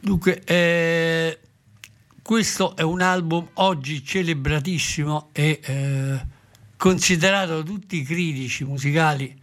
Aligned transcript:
Dunque, 0.01 0.43
eh, 0.45 1.39
questo 2.23 2.77
è 2.77 2.83
un 2.83 3.01
album 3.01 3.49
oggi 3.55 4.05
celebratissimo 4.05 5.31
e 5.33 5.61
eh, 5.63 6.27
considerato 6.77 7.57
da 7.57 7.63
tutti 7.63 7.99
i 7.99 8.03
critici 8.03 8.65
musicali 8.65 9.35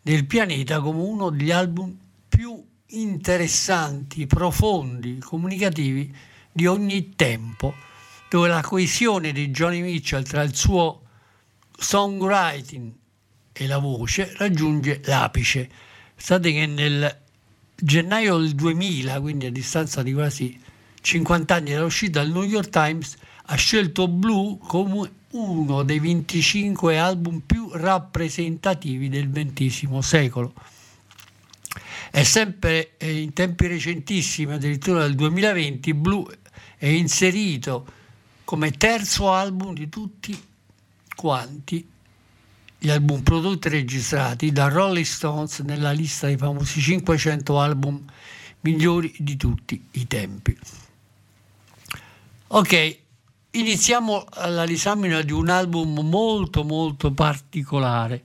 del 0.00 0.26
pianeta 0.26 0.80
come 0.80 1.00
uno 1.00 1.30
degli 1.30 1.50
album 1.50 1.96
più 2.28 2.62
interessanti, 2.86 4.26
profondi, 4.26 5.18
comunicativi 5.18 6.14
di 6.50 6.66
ogni 6.66 7.14
tempo, 7.14 7.74
dove 8.32 8.48
la 8.48 8.62
coesione 8.62 9.30
di 9.30 9.50
Johnny 9.50 9.82
Mitchell 9.82 10.22
tra 10.22 10.40
il 10.40 10.56
suo 10.56 11.02
songwriting 11.76 12.90
e 13.52 13.66
la 13.66 13.76
voce 13.76 14.32
raggiunge 14.38 15.02
l'apice. 15.04 15.68
Pensate 16.14 16.50
che 16.50 16.64
nel 16.64 17.20
gennaio 17.74 18.38
del 18.38 18.54
2000, 18.54 19.20
quindi 19.20 19.44
a 19.44 19.50
distanza 19.50 20.02
di 20.02 20.14
quasi 20.14 20.58
50 21.02 21.54
anni 21.54 21.72
dall'uscita, 21.72 22.22
il 22.22 22.30
New 22.30 22.44
York 22.44 22.70
Times 22.70 23.16
ha 23.44 23.54
scelto 23.54 24.08
Blue 24.08 24.56
come 24.62 25.10
uno 25.32 25.82
dei 25.82 25.98
25 25.98 26.96
album 26.96 27.40
più 27.40 27.68
rappresentativi 27.70 29.10
del 29.10 29.28
XX 29.28 29.98
secolo. 29.98 30.54
È 32.10 32.22
sempre 32.22 32.96
eh, 32.96 33.14
in 33.14 33.34
tempi 33.34 33.66
recentissimi, 33.66 34.54
addirittura 34.54 35.00
nel 35.00 35.16
2020, 35.16 35.92
Blue 35.92 36.38
è 36.78 36.86
inserito 36.86 38.00
come 38.52 38.70
terzo 38.72 39.32
album 39.32 39.72
di 39.72 39.88
tutti 39.88 40.38
quanti 41.16 41.88
gli 42.76 42.90
album 42.90 43.22
prodotti 43.22 43.68
e 43.68 43.70
registrati 43.70 44.52
da 44.52 44.68
Rolling 44.68 45.06
Stones 45.06 45.60
nella 45.60 45.90
lista 45.92 46.26
dei 46.26 46.36
famosi 46.36 46.82
500 46.82 47.58
album 47.58 48.04
migliori 48.60 49.10
di 49.16 49.38
tutti 49.38 49.82
i 49.92 50.06
tempi. 50.06 50.54
Ok, 52.48 52.98
iniziamo 53.52 54.26
la 54.44 54.66
disamina 54.66 55.22
di 55.22 55.32
un 55.32 55.48
album 55.48 56.00
molto 56.00 56.62
molto 56.62 57.10
particolare. 57.10 58.22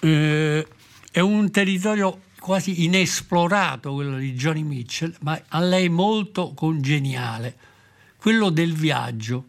Eh, 0.00 0.66
è 1.12 1.20
un 1.20 1.48
territorio 1.52 2.22
quasi 2.40 2.82
inesplorato 2.82 3.92
quello 3.94 4.16
di 4.16 4.32
Johnny 4.32 4.64
Mitchell, 4.64 5.14
ma 5.20 5.40
a 5.46 5.60
lei 5.60 5.88
molto 5.88 6.54
congeniale, 6.54 7.67
quello 8.28 8.50
del 8.50 8.74
viaggio. 8.74 9.46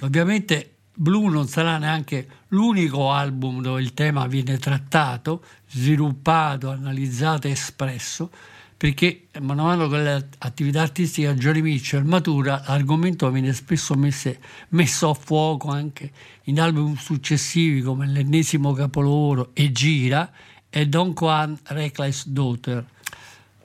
Ovviamente 0.00 0.78
Blue 0.94 1.30
non 1.30 1.46
sarà 1.46 1.78
neanche 1.78 2.26
l'unico 2.48 3.12
album 3.12 3.62
dove 3.62 3.80
il 3.80 3.94
tema 3.94 4.26
viene 4.26 4.58
trattato, 4.58 5.44
sviluppato, 5.68 6.70
analizzato 6.70 7.46
e 7.46 7.52
espresso, 7.52 8.32
perché 8.76 9.28
man 9.38 9.58
mano 9.58 9.86
che 9.86 10.02
l'attività 10.02 10.82
artistica 10.82 11.32
di 11.34 11.38
Johnny 11.38 11.60
Mitchell 11.60 12.02
matura, 12.02 12.64
l'argomento 12.66 13.30
viene 13.30 13.52
spesso 13.52 13.94
messe- 13.94 14.40
messo 14.70 15.10
a 15.10 15.14
fuoco 15.14 15.68
anche 15.68 16.10
in 16.46 16.58
album 16.58 16.96
successivi 16.96 17.80
come 17.80 18.08
l'ennesimo 18.08 18.72
capolavoro 18.72 19.50
E 19.52 19.70
Gira 19.70 20.28
e 20.68 20.88
Don 20.88 21.12
Juan 21.12 21.56
Reckless 21.62 22.26
Daughter. 22.26 22.84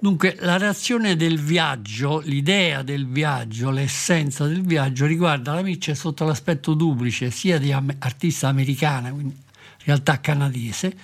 Dunque, 0.01 0.35
la 0.39 0.57
reazione 0.57 1.15
del 1.15 1.39
viaggio, 1.39 2.21
l'idea 2.25 2.81
del 2.81 3.05
viaggio, 3.05 3.69
l'essenza 3.69 4.47
del 4.47 4.63
viaggio 4.63 5.05
riguarda 5.05 5.53
la 5.53 5.61
Mitchell 5.61 5.93
sotto 5.93 6.25
l'aspetto 6.25 6.73
duplice, 6.73 7.29
sia 7.29 7.59
di 7.59 7.71
am- 7.71 7.95
artista 7.99 8.47
americana, 8.47 9.11
quindi 9.11 9.35
in 9.35 9.85
realtà 9.85 10.19
canadese, 10.19 10.97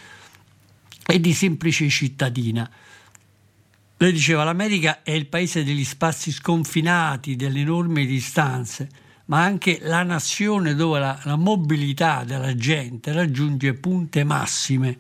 e 1.06 1.20
di 1.20 1.32
semplice 1.34 1.88
cittadina. 1.90 2.68
Lei 3.98 4.12
diceva 4.12 4.44
l'America 4.44 5.04
è 5.04 5.12
il 5.12 5.28
paese 5.28 5.64
degli 5.64 5.86
spazi 5.86 6.32
sconfinati, 6.32 7.36
delle 7.36 7.60
enormi 7.60 8.04
distanze, 8.08 8.90
ma 9.26 9.44
anche 9.44 9.78
la 9.84 10.02
nazione 10.02 10.74
dove 10.74 10.98
la, 10.98 11.20
la 11.26 11.36
mobilità 11.36 12.24
della 12.24 12.56
gente 12.56 13.12
raggiunge 13.12 13.76
punte 13.76 14.24
massime. 14.24 14.98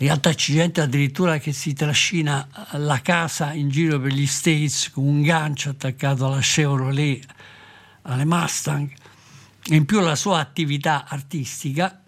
In 0.00 0.06
realtà 0.06 0.32
c'è 0.32 0.52
gente 0.52 0.80
addirittura 0.80 1.38
che 1.38 1.52
si 1.52 1.72
trascina 1.72 2.46
la 2.74 3.00
casa 3.02 3.52
in 3.52 3.68
giro 3.68 3.98
per 3.98 4.12
gli 4.12 4.26
States 4.26 4.92
con 4.92 5.04
un 5.04 5.22
gancio 5.22 5.70
attaccato 5.70 6.26
alla 6.26 6.38
Chevrolet, 6.38 7.26
alle 8.02 8.24
Mustang. 8.24 8.88
In 9.70 9.84
più 9.86 9.98
la 9.98 10.14
sua 10.14 10.38
attività 10.38 11.04
artistica, 11.08 12.00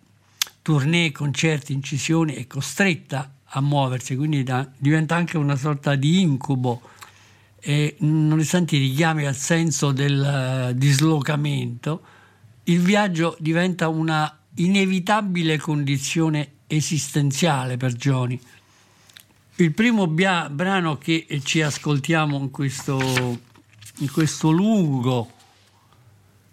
tournée, 0.62 1.10
concerti, 1.10 1.72
incisioni, 1.72 2.34
è 2.34 2.46
costretta 2.46 3.32
a 3.44 3.60
muoversi, 3.60 4.14
quindi 4.14 4.44
da, 4.44 4.70
diventa 4.78 5.16
anche 5.16 5.36
una 5.36 5.56
sorta 5.56 5.96
di 5.96 6.20
incubo 6.20 6.80
e 7.58 7.96
nonostante 7.98 8.76
i 8.76 8.78
richiami 8.78 9.26
al 9.26 9.34
senso 9.34 9.90
del 9.90 10.70
uh, 10.70 10.78
dislocamento, 10.78 12.02
il 12.64 12.78
viaggio 12.78 13.36
diventa 13.40 13.88
una 13.88 14.32
inevitabile 14.54 15.58
condizione 15.58 16.52
esistenziale 16.70 17.76
per 17.76 17.92
Johnny. 17.92 18.40
Il 19.56 19.72
primo 19.72 20.06
bia- 20.06 20.48
brano 20.48 20.96
che 20.96 21.26
ci 21.44 21.60
ascoltiamo 21.60 22.38
in 22.38 22.50
questo, 22.50 22.98
in 23.98 24.10
questo 24.10 24.50
lungo, 24.50 25.30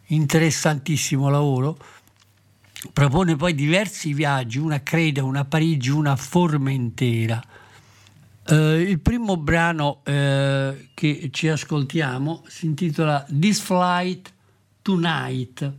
interessantissimo 0.08 1.30
lavoro 1.30 1.78
propone 2.94 3.36
poi 3.36 3.56
diversi 3.56 4.14
viaggi, 4.14 4.60
una 4.60 4.75
a 4.75 4.80
Creta, 4.80 5.24
una 5.24 5.42
a 5.42 5.46
Parigi, 5.46 5.90
una 5.90 6.12
a 6.12 6.16
Formentera. 6.16 7.42
Uh, 8.50 8.80
il 8.80 9.00
primo 9.00 9.36
brano 9.36 10.02
uh, 10.06 10.75
che 10.94 11.30
ci 11.31 11.50
ascoltiamo 11.50 12.44
si 12.48 12.66
intitola 12.66 13.25
This 13.30 13.60
Flight 13.60 14.31
Tonight. 14.81 15.74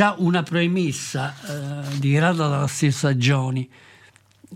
C'ha 0.00 0.14
una 0.18 0.44
premessa 0.44 1.34
uh, 1.42 1.98
dichiarata 1.98 2.46
dalla 2.46 2.68
stessa 2.68 3.14
Johnny 3.14 3.68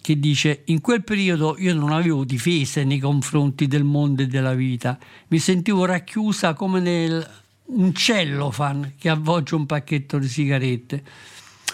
che 0.01 0.21
dice 0.21 0.63
in 0.67 0.81
quel 0.81 1.03
periodo 1.03 1.57
io 1.59 1.75
non 1.75 1.91
avevo 1.91 2.23
difese 2.23 2.85
nei 2.85 3.01
confronti 3.01 3.67
del 3.67 3.83
mondo 3.83 4.23
e 4.23 4.29
della 4.29 4.55
vita, 4.55 4.97
mi 5.27 5.41
sentivo 5.41 5.85
racchiusa 5.85 6.55
come 6.55 6.79
nel 6.79 7.29
un 7.65 7.93
cellofan 7.93 8.93
che 8.97 9.09
avvolge 9.09 9.57
un 9.57 9.67
pacchetto 9.67 10.19
di 10.19 10.29
sigarette. 10.29 11.03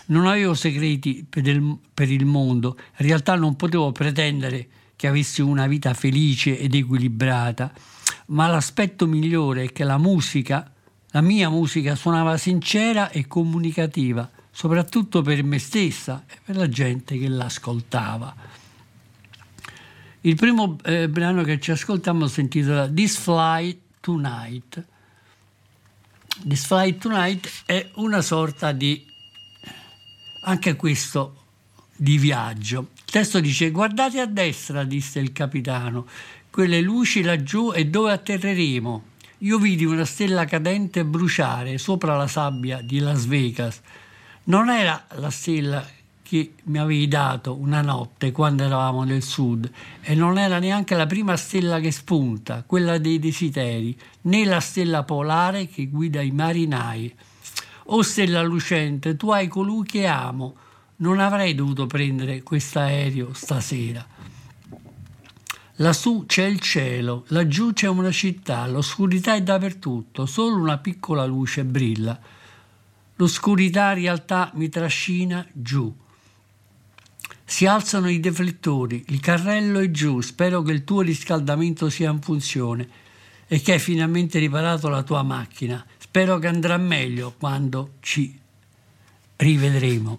Non 0.07 0.27
avevo 0.27 0.55
segreti 0.55 1.27
per 1.29 1.47
il, 1.47 1.77
per 1.93 2.11
il 2.11 2.25
mondo, 2.25 2.75
in 2.97 3.07
realtà 3.07 3.35
non 3.35 3.55
potevo 3.55 3.93
pretendere 3.93 4.67
che 4.97 5.09
avessi 5.09 5.43
una 5.43 5.67
vita 5.67 5.93
felice 5.93 6.59
ed 6.59 6.75
equilibrata, 6.75 7.71
ma 8.29 8.47
l'aspetto 8.47 9.07
migliore 9.07 9.65
è 9.65 9.73
che 9.73 9.85
la 9.85 9.99
musica, 9.99 10.73
la 11.11 11.21
mia 11.21 11.49
musica 11.49 11.95
suonava 11.95 12.37
sincera 12.37 13.11
e 13.11 13.27
comunicativa, 13.27 14.31
soprattutto 14.51 15.23
per 15.23 15.43
me 15.43 15.59
stessa 15.59 16.25
e 16.29 16.37
per 16.45 16.57
la 16.57 16.69
gente 16.69 17.19
che 17.19 17.29
l'ascoltava. 17.29 18.35
Il 20.23 20.35
primo 20.35 20.79
eh, 20.85 21.09
brano 21.09 21.43
che 21.43 21.61
ci 21.61 21.71
ascoltiamo 21.71 22.27
si 22.27 22.41
intitola 22.41 22.89
This 22.89 23.17
Flight 23.17 23.79
Tonight. 24.01 24.85
This 26.47 26.67
Flight 26.67 26.99
Tonight 26.99 27.51
è 27.65 27.91
una 27.95 28.21
sorta 28.21 28.73
di 28.73 29.07
anche 30.43 30.77
questo 30.77 31.45
di 31.97 32.19
viaggio. 32.19 32.91
Il 32.97 33.13
testo 33.13 33.41
dice 33.41 33.71
guardate 33.71 34.21
a 34.21 34.27
destra, 34.27 34.85
disse 34.85 35.19
il 35.21 35.33
capitano, 35.33 36.07
quelle 36.51 36.81
luci 36.81 37.23
laggiù 37.23 37.73
e 37.73 37.87
dove 37.87 38.13
atterreremo. 38.13 39.08
Io 39.43 39.59
vidi 39.59 39.85
una 39.85 40.05
stella 40.05 40.47
cadente 40.47 41.05
bruciare 41.05 41.79
sopra 41.79 42.17
la 42.17 42.27
sabbia 42.27 42.81
di 42.81 42.99
Las 42.99 43.25
Vegas. 43.27 43.81
Non 44.45 44.69
era 44.69 45.07
la 45.15 45.31
stella 45.31 45.87
che 46.23 46.55
mi 46.65 46.79
avevi 46.79 47.07
dato 47.07 47.55
una 47.55 47.81
notte 47.81 48.33
quando 48.33 48.65
eravamo 48.65 49.05
nel 49.05 49.23
sud 49.23 49.71
e 50.01 50.17
non 50.17 50.39
era 50.39 50.59
neanche 50.59 50.97
la 50.97 51.07
prima 51.07 51.37
stella 51.37 51.79
che 51.79 51.93
spunta, 51.93 52.65
quella 52.67 52.99
dei 52.99 53.21
desideri, 53.21 53.97
né 54.23 54.45
la 54.45 54.59
stella 54.59 55.05
polare 55.05 55.69
che 55.69 55.87
guida 55.87 56.21
i 56.21 56.33
marinai. 56.33 57.15
O 57.91 58.03
stella 58.03 58.43
lucente, 58.43 59.17
tu 59.17 59.31
hai 59.31 59.47
colui 59.47 59.87
che 59.87 60.07
amo. 60.07 60.57
Non 60.97 61.21
avrei 61.21 61.55
dovuto 61.55 61.87
prendere 61.87 62.43
quest'aereo 62.43 63.33
stasera. 63.35 64.05
Lassù 65.81 66.25
c'è 66.27 66.45
il 66.45 66.59
cielo, 66.59 67.25
laggiù 67.29 67.73
c'è 67.73 67.87
una 67.87 68.11
città, 68.11 68.67
l'oscurità 68.67 69.37
è 69.37 69.43
dappertutto, 69.43 70.27
solo 70.27 70.57
una 70.57 70.79
piccola 70.79 71.25
luce 71.25 71.65
brilla. 71.65 72.19
L'oscurità 73.15 73.91
in 73.91 74.01
realtà 74.01 74.51
mi 74.55 74.69
trascina 74.69 75.47
giù. 75.53 75.95
Si 77.45 77.65
alzano 77.65 78.11
i 78.11 78.19
deflettori, 78.19 79.05
il 79.09 79.21
carrello 79.21 79.79
è 79.79 79.89
giù, 79.93 80.21
spero 80.21 80.63
che 80.63 80.73
il 80.73 80.83
tuo 80.83 81.01
riscaldamento 81.01 81.89
sia 81.89 82.11
in 82.11 82.21
funzione 82.21 82.89
e 83.47 83.61
che 83.61 83.75
hai 83.75 83.79
finalmente 83.79 84.41
riparato 84.41 84.89
la 84.89 85.05
tua 85.05 85.23
macchina. 85.23 85.87
Spero 85.97 86.41
che 86.41 86.49
andrà 86.49 86.77
meglio 86.77 87.35
quando 87.39 87.93
ci 88.01 88.37
rivedremo. 89.37 90.19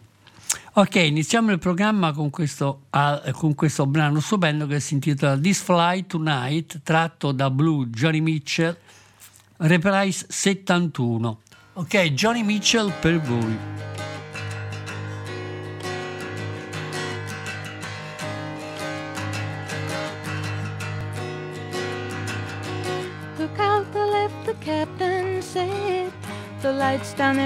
Ok, 0.80 0.96
iniziamo 0.96 1.52
il 1.52 1.60
programma 1.60 2.14
con 2.14 2.30
questo, 2.30 2.84
uh, 2.92 3.31
con 3.31 3.54
questo 3.54 3.86
brano 3.86 4.22
stupendo 4.22 4.66
che 4.66 4.80
si 4.80 4.94
intitola 4.94 5.38
This 5.38 5.60
Flight 5.62 6.08
Tonight, 6.08 6.80
tratto 6.84 7.34
da 7.34 7.52
Blue 7.52 7.88
Johnny 7.88 8.22
Mitchell, 8.22 8.78
Reprise 9.58 10.28
71. 10.30 11.42
Ok, 11.74 12.14
Johnny 12.14 12.44
Mitchell 12.44 12.94
per 13.02 13.20
voi. 13.20 13.58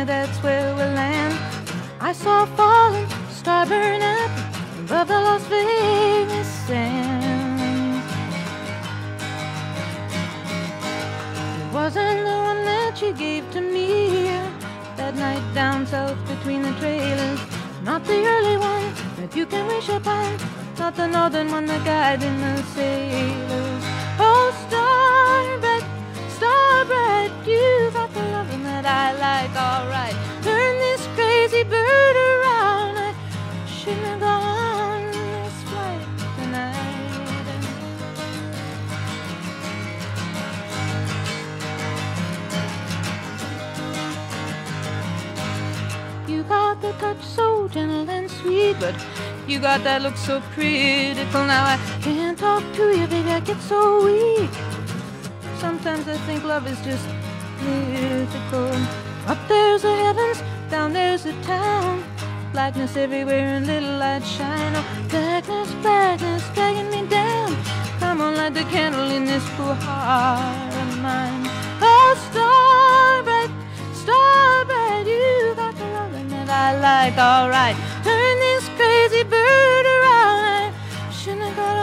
That's 0.06 0.44
where 0.44 0.76
we'll 0.76 0.94
land. 0.94 1.54
I 2.04 2.12
saw 2.12 2.46
falling, 2.58 3.08
star 3.44 3.66
burn 3.66 4.02
up 4.02 4.32
above 4.80 5.08
the 5.10 5.20
Las 5.28 5.44
Vegas 5.48 6.48
sands. 6.66 8.06
It 11.60 11.74
wasn't 11.74 12.20
the 12.30 12.38
one 12.52 12.64
that 12.64 13.02
you 13.02 13.12
gave 13.12 13.44
to 13.52 13.60
me 13.60 14.28
that 14.96 15.14
night 15.16 15.46
down 15.54 15.86
south 15.86 16.20
between 16.26 16.62
the 16.62 16.72
trailers. 16.80 17.42
Not 17.84 18.06
the 18.06 18.20
early 18.34 18.56
one 18.56 18.88
that 19.20 19.36
you 19.36 19.46
can 19.46 19.68
wish 19.68 19.90
upon. 19.90 20.30
Not 20.80 20.96
the 20.96 21.08
northern 21.08 21.52
one 21.52 21.66
that 21.66 21.84
guiding 21.84 22.38
the 22.46 22.56
sailors. 22.78 23.84
Oh, 24.30 24.46
starbright, 24.64 25.88
starbright, 26.38 27.34
you've 27.46 27.94
got 27.94 28.10
the 28.14 28.24
loving 28.36 28.64
that 28.64 28.86
I 28.86 29.06
like, 29.28 29.54
alright. 29.68 30.18
Turn 30.48 30.74
this 30.86 31.06
crazy 31.18 31.64
bird 31.64 32.16
around. 32.16 32.53
On 33.86 35.12
this 35.12 35.54
flight 35.64 36.00
tonight. 36.38 37.10
You 46.30 46.44
got 46.44 46.82
the 46.82 46.94
touch 46.94 47.22
so 47.24 47.68
gentle 47.68 48.10
and 48.10 48.32
sweet, 48.32 48.78
but 48.80 48.96
you 49.50 49.60
got 49.60 49.84
that 49.84 50.02
look 50.02 50.16
so 50.16 50.40
critical. 50.54 51.46
Now 51.46 51.66
I 51.66 51.78
can't 52.02 52.40
talk 52.40 52.64
to 52.76 52.98
you, 52.98 53.06
baby, 53.08 53.32
I 53.32 53.42
get 53.42 53.60
so 53.60 54.06
weak. 54.06 54.50
Sometimes 55.60 56.08
I 56.08 56.16
think 56.20 56.46
love 56.46 56.66
is 56.68 56.80
just 56.86 57.06
mythical. 57.62 58.72
Up 59.28 59.38
there's 59.50 59.82
the 59.82 59.94
heavens, 59.94 60.42
down 60.70 60.94
there's 60.94 61.24
the 61.24 61.34
town. 61.42 62.13
Blackness 62.54 62.96
everywhere 62.96 63.56
and 63.56 63.66
little 63.66 63.98
lights 63.98 64.28
shine. 64.28 64.74
Oh, 64.76 64.86
blackness, 65.10 65.74
blackness, 65.82 66.44
dragging 66.54 66.88
me 66.92 67.02
down. 67.10 67.58
Come 68.00 68.22
on, 68.22 68.36
light 68.36 68.54
the 68.54 68.64
candle 68.66 69.10
in 69.10 69.26
this 69.26 69.44
poor 69.58 69.74
heart 69.74 70.72
of 70.72 71.02
mine. 71.02 71.48
Oh, 71.82 72.14
starbright, 72.30 73.50
starbright, 73.96 75.08
you 75.08 75.56
got 75.56 75.76
the 75.76 75.86
loving 75.98 76.30
that 76.30 76.48
I 76.48 76.78
like, 76.78 77.18
alright. 77.18 77.76
Turn 78.04 78.36
this 78.46 78.70
crazy 78.78 79.24
bird 79.24 79.86
around. 79.98 80.76
I 80.76 81.12
shouldn't 81.12 81.42
have 81.42 81.56
got 81.56 81.83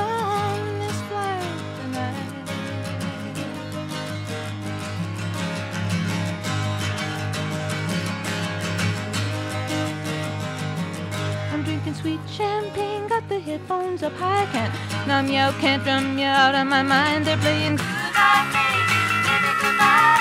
drinking 11.91 12.03
sweet 12.03 12.21
champagne 12.31 13.09
Got 13.09 13.29
the 13.29 13.41
headphones 13.41 14.03
up 14.03 14.13
high. 14.15 14.47
Can't 14.53 14.73
numb 15.07 15.29
you 15.29 15.39
out, 15.39 15.55
can't 15.55 15.83
drum 15.83 16.19
you 16.19 16.27
out 16.27 16.55
of 16.55 16.67
my 16.67 16.83
mind. 16.83 17.27
They're 17.27 17.37
playing 17.39 17.77
goodbye, 17.77 18.47
baby, 18.53 19.01
baby, 19.27 19.53
goodbye. 19.61 20.21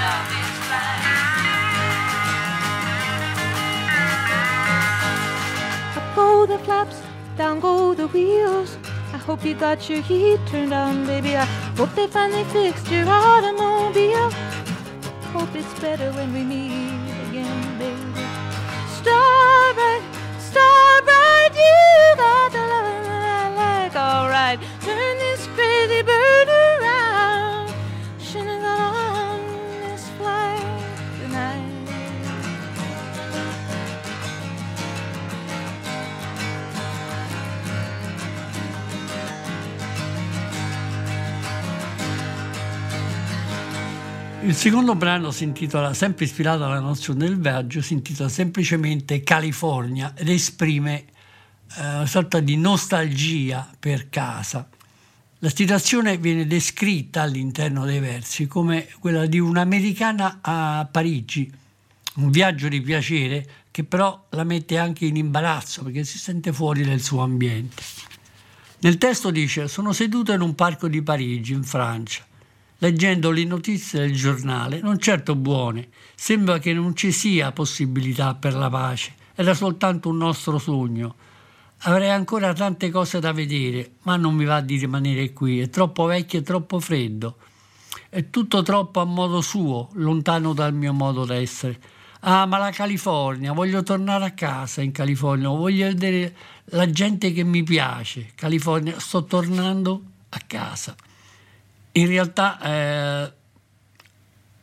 Love 0.00 0.32
is 0.40 0.56
blind. 0.66 1.04
Up 5.98 6.14
go 6.14 6.46
the 6.46 6.58
flaps, 6.64 7.02
down 7.36 7.60
go 7.60 7.94
the 7.94 8.06
wheels. 8.08 8.78
I 9.12 9.18
hope 9.18 9.44
you 9.44 9.54
got 9.54 9.88
your 9.90 10.00
heat 10.00 10.40
turned 10.46 10.72
on, 10.72 11.06
baby. 11.06 11.36
I 11.36 11.44
hope 11.76 11.94
they 11.94 12.06
finally 12.06 12.44
fixed 12.44 12.90
your 12.90 13.06
automobile. 13.08 14.30
Hope 15.32 15.54
it's 15.54 15.80
better 15.80 16.10
when 16.12 16.32
we 16.32 16.42
meet. 16.42 17.03
Star 19.04 19.74
bright, 19.74 20.02
star 20.38 21.02
bright, 21.02 21.50
you 21.54 22.16
got 22.16 22.52
the 22.52 22.58
love. 22.58 22.93
Il 44.44 44.54
secondo 44.54 44.94
brano 44.94 45.30
si 45.30 45.42
intitola, 45.44 45.94
sempre 45.94 46.26
ispirato 46.26 46.66
alla 46.66 46.78
nozione 46.78 47.24
del 47.24 47.40
viaggio, 47.40 47.80
si 47.80 47.94
intitola 47.94 48.28
semplicemente 48.28 49.22
California 49.22 50.12
ed 50.14 50.28
esprime 50.28 51.06
eh, 51.76 51.80
una 51.80 52.04
sorta 52.04 52.40
di 52.40 52.54
nostalgia 52.58 53.66
per 53.80 54.10
casa. 54.10 54.68
La 55.38 55.48
situazione 55.48 56.18
viene 56.18 56.46
descritta 56.46 57.22
all'interno 57.22 57.86
dei 57.86 58.00
versi 58.00 58.46
come 58.46 58.86
quella 58.98 59.24
di 59.24 59.38
un'americana 59.38 60.40
a 60.42 60.86
Parigi, 60.92 61.50
un 62.16 62.30
viaggio 62.30 62.68
di 62.68 62.82
piacere 62.82 63.48
che 63.70 63.82
però 63.82 64.26
la 64.28 64.44
mette 64.44 64.76
anche 64.76 65.06
in 65.06 65.16
imbarazzo 65.16 65.84
perché 65.84 66.04
si 66.04 66.18
sente 66.18 66.52
fuori 66.52 66.84
dal 66.84 67.00
suo 67.00 67.22
ambiente. 67.22 67.82
Nel 68.80 68.98
testo 68.98 69.30
dice: 69.30 69.68
Sono 69.68 69.94
seduto 69.94 70.32
in 70.32 70.42
un 70.42 70.54
parco 70.54 70.86
di 70.86 71.00
Parigi, 71.00 71.54
in 71.54 71.64
Francia, 71.64 72.26
leggendo 72.78 73.30
le 73.30 73.44
notizie 73.44 74.00
del 74.00 74.14
giornale, 74.14 74.80
non 74.80 74.98
certo 74.98 75.34
buone. 75.34 75.88
Sembra 76.14 76.58
che 76.58 76.72
non 76.72 76.94
ci 76.96 77.12
sia 77.12 77.52
possibilità 77.52 78.34
per 78.34 78.54
la 78.54 78.68
pace. 78.68 79.14
Era 79.34 79.54
soltanto 79.54 80.08
un 80.08 80.16
nostro 80.16 80.58
sogno. 80.58 81.14
Avrei 81.86 82.10
ancora 82.10 82.52
tante 82.52 82.90
cose 82.90 83.20
da 83.20 83.32
vedere, 83.32 83.96
ma 84.02 84.16
non 84.16 84.34
mi 84.34 84.44
va 84.44 84.60
di 84.60 84.76
rimanere 84.76 85.32
qui. 85.32 85.60
È 85.60 85.68
troppo 85.68 86.04
vecchio 86.04 86.38
e 86.38 86.42
troppo 86.42 86.80
freddo. 86.80 87.36
È 88.08 88.30
tutto 88.30 88.62
troppo 88.62 89.00
a 89.00 89.04
modo 89.04 89.40
suo, 89.40 89.90
lontano 89.94 90.52
dal 90.52 90.72
mio 90.72 90.92
modo 90.92 91.24
d'essere. 91.24 91.78
Ah, 92.20 92.46
ma 92.46 92.56
la 92.56 92.70
California, 92.70 93.52
voglio 93.52 93.82
tornare 93.82 94.24
a 94.24 94.30
casa 94.30 94.80
in 94.80 94.92
California, 94.92 95.48
voglio 95.48 95.88
vedere 95.88 96.34
la 96.66 96.88
gente 96.88 97.32
che 97.32 97.44
mi 97.44 97.62
piace. 97.62 98.30
California, 98.34 98.98
sto 98.98 99.24
tornando 99.24 100.02
a 100.30 100.40
casa. 100.46 100.94
In 101.96 102.06
realtà 102.08 102.60
eh, 102.60 103.32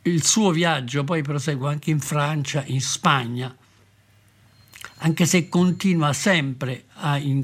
il 0.02 0.24
suo 0.24 0.50
viaggio 0.50 1.02
poi 1.04 1.22
prosegue 1.22 1.68
anche 1.68 1.90
in 1.90 2.00
Francia, 2.00 2.62
in 2.66 2.80
Spagna, 2.80 3.56
anche 4.98 5.24
se 5.24 5.48
continua 5.48 6.12
sempre 6.12 6.84
a 6.94 7.16
in- 7.16 7.42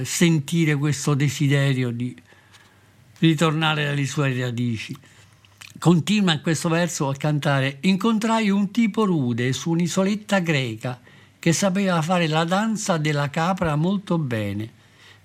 eh, 0.00 0.04
sentire 0.04 0.76
questo 0.76 1.12
desiderio 1.12 1.90
di 1.90 2.16
ritornare 3.18 3.88
alle 3.88 4.06
sue 4.06 4.38
radici. 4.38 4.96
Continua 5.78 6.32
in 6.32 6.40
questo 6.40 6.68
verso 6.68 7.08
a 7.08 7.14
cantare 7.14 7.78
Incontrai 7.82 8.48
un 8.50 8.70
tipo 8.70 9.04
rude 9.04 9.52
su 9.52 9.70
un'isoletta 9.70 10.38
greca 10.40 11.00
che 11.38 11.52
sapeva 11.52 12.00
fare 12.00 12.26
la 12.26 12.44
danza 12.44 12.96
della 12.96 13.28
capra 13.30 13.76
molto 13.76 14.18
bene. 14.18 14.76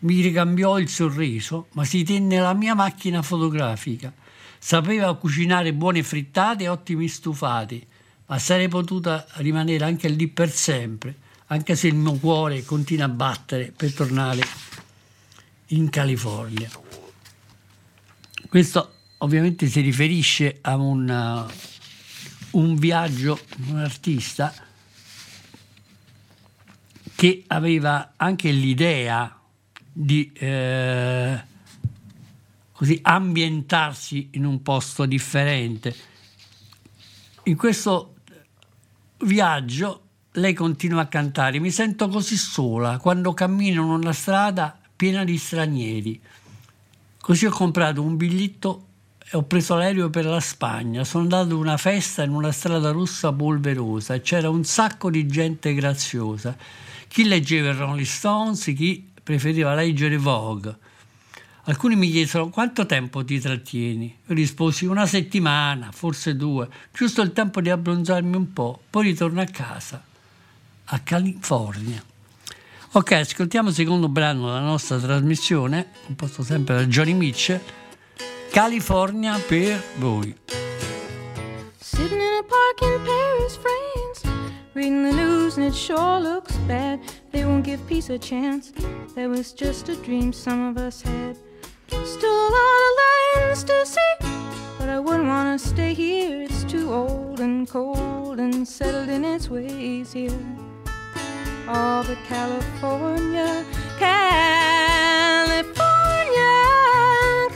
Mi 0.04 0.20
ricambiò 0.20 0.80
il 0.80 0.90
sorriso, 0.90 1.68
ma 1.74 1.86
si 1.86 2.04
tenne 2.04 2.38
la 2.38 2.54
mia 2.54 2.76
macchina 2.76 3.22
fotografica. 3.22 4.12
Sapeva 4.60 5.16
cucinare 5.16 5.74
buone 5.74 6.04
frittate 6.04 6.66
e 6.66 6.68
ottimi 6.68 7.08
stufati, 7.08 7.86
ma 8.26 8.38
sarei 8.38 8.68
potuta 8.68 9.26
rimanere 9.36 9.86
anche 9.86 10.10
lì 10.10 10.28
per 10.28 10.52
sempre, 10.52 11.16
anche 11.48 11.76
se 11.76 11.88
il 11.88 11.96
mio 11.96 12.14
cuore 12.16 12.66
continua 12.66 13.06
a 13.06 13.10
battere 13.10 13.72
per 13.76 13.94
tornare 13.94 14.42
in 15.68 15.90
California. 15.90 16.70
Questo 18.50 18.94
ovviamente 19.20 19.68
si 19.68 19.80
riferisce 19.80 20.58
a 20.62 20.76
un, 20.76 21.48
uh, 22.52 22.60
un 22.60 22.76
viaggio 22.76 23.40
un 23.68 23.80
artista 23.80 24.54
che 27.16 27.44
aveva 27.48 28.14
anche 28.18 28.52
l'idea 28.52 29.38
di 29.94 30.32
eh, 30.34 31.42
così 32.72 33.00
ambientarsi 33.04 34.30
in 34.32 34.46
un 34.46 34.62
posto 34.64 35.06
differente. 35.06 35.96
In 37.44 37.56
questo 37.56 38.16
viaggio 39.20 40.02
lei 40.34 40.54
continua 40.54 41.02
a 41.02 41.08
cantare, 41.08 41.60
mi 41.60 41.70
sento 41.70 42.08
così 42.08 42.36
sola 42.36 42.98
quando 42.98 43.34
cammino 43.34 43.84
in 43.84 43.90
una 43.90 44.14
strada 44.14 44.78
piena 44.96 45.24
di 45.24 45.38
stranieri. 45.38 46.20
Così 47.22 47.46
ho 47.46 47.52
comprato 47.52 48.02
un 48.02 48.18
biglietto 48.18 48.88
e 49.20 49.38
ho 49.38 49.44
preso 49.44 49.76
l'aereo 49.76 50.10
per 50.10 50.26
la 50.26 50.40
Spagna. 50.40 51.04
Sono 51.04 51.24
andato 51.24 51.54
a 51.54 51.58
una 51.58 51.78
festa 51.78 52.24
in 52.24 52.32
una 52.32 52.52
strada 52.52 52.92
rossa 52.92 53.32
polverosa 53.32 54.16
e 54.16 54.22
c'era 54.22 54.50
un 54.50 54.64
sacco 54.64 55.10
di 55.10 55.28
gente 55.28 55.74
graziosa. 55.74 56.58
Chi 57.08 57.26
leggeva 57.26 57.70
i 57.70 57.76
Rolling 57.76 58.06
Stones, 58.06 58.64
chi 58.76 59.13
preferiva 59.24 59.74
leggere 59.74 60.18
Vogue. 60.18 60.76
Alcuni 61.66 61.96
mi 61.96 62.12
chiesero 62.12 62.50
quanto 62.50 62.86
tempo 62.86 63.24
ti 63.24 63.40
trattieni. 63.40 64.18
Io 64.28 64.36
risposi 64.36 64.86
una 64.86 65.06
settimana, 65.06 65.92
forse 65.94 66.36
due, 66.36 66.68
giusto 66.92 67.22
il 67.22 67.32
tempo 67.32 67.62
di 67.62 67.70
abbronzarmi 67.70 68.36
un 68.36 68.52
po', 68.52 68.82
poi 68.90 69.06
ritorno 69.06 69.40
a 69.40 69.46
casa, 69.46 70.04
a 70.86 71.00
California. 71.00 72.04
Ok, 72.96 73.12
ascoltiamo 73.14 73.70
il 73.70 73.76
secondo 73.76 74.10
brano 74.10 74.48
della 74.48 74.60
nostra 74.60 75.00
trasmissione, 75.00 75.88
composto 76.06 76.44
sempre 76.44 76.76
da 76.76 76.86
Johnny 76.86 77.14
Mitchell, 77.14 77.62
California 78.52 79.36
per 79.40 79.82
voi. 79.98 80.36
Sitting 81.80 82.22
in 82.22 82.40
a 82.40 82.44
park 82.44 82.82
in 82.82 83.02
Paris, 83.04 83.56
France, 83.56 83.83
reading 84.76 85.04
the 85.04 85.12
news 85.12 85.58
and 85.58 85.68
it 85.68 85.76
sure 85.76 86.20
looks 86.20 86.56
bad. 86.68 87.00
They 87.32 87.46
won't 87.46 87.64
give 87.64 87.86
peace 87.88 88.10
a 88.10 88.18
chance. 88.18 88.72
That 89.16 89.30
was 89.30 89.54
just 89.54 89.90
a 89.90 89.96
dream 89.98 90.34
some 90.34 90.70
of 90.70 90.78
us 90.78 91.02
had. 91.02 91.38
Still 91.88 92.48
a 92.48 92.50
lot 92.58 92.82
of 92.88 92.94
lands 93.44 93.64
to 93.66 93.86
see, 93.86 94.16
but 94.80 94.90
I 94.90 95.00
wouldn't 95.00 95.28
want 95.28 95.60
to 95.60 95.68
stay 95.68 95.94
here. 95.94 96.42
It's 96.44 96.64
too 96.64 96.92
old 96.92 97.40
and 97.40 97.68
cold 97.68 98.40
and 98.40 98.68
settled 98.68 99.10
in 99.10 99.24
its 99.24 99.48
ways 99.50 100.12
here. 100.12 100.32
Oh, 101.68 102.04
but 102.08 102.18
California, 102.28 103.64
California, 104.00 105.74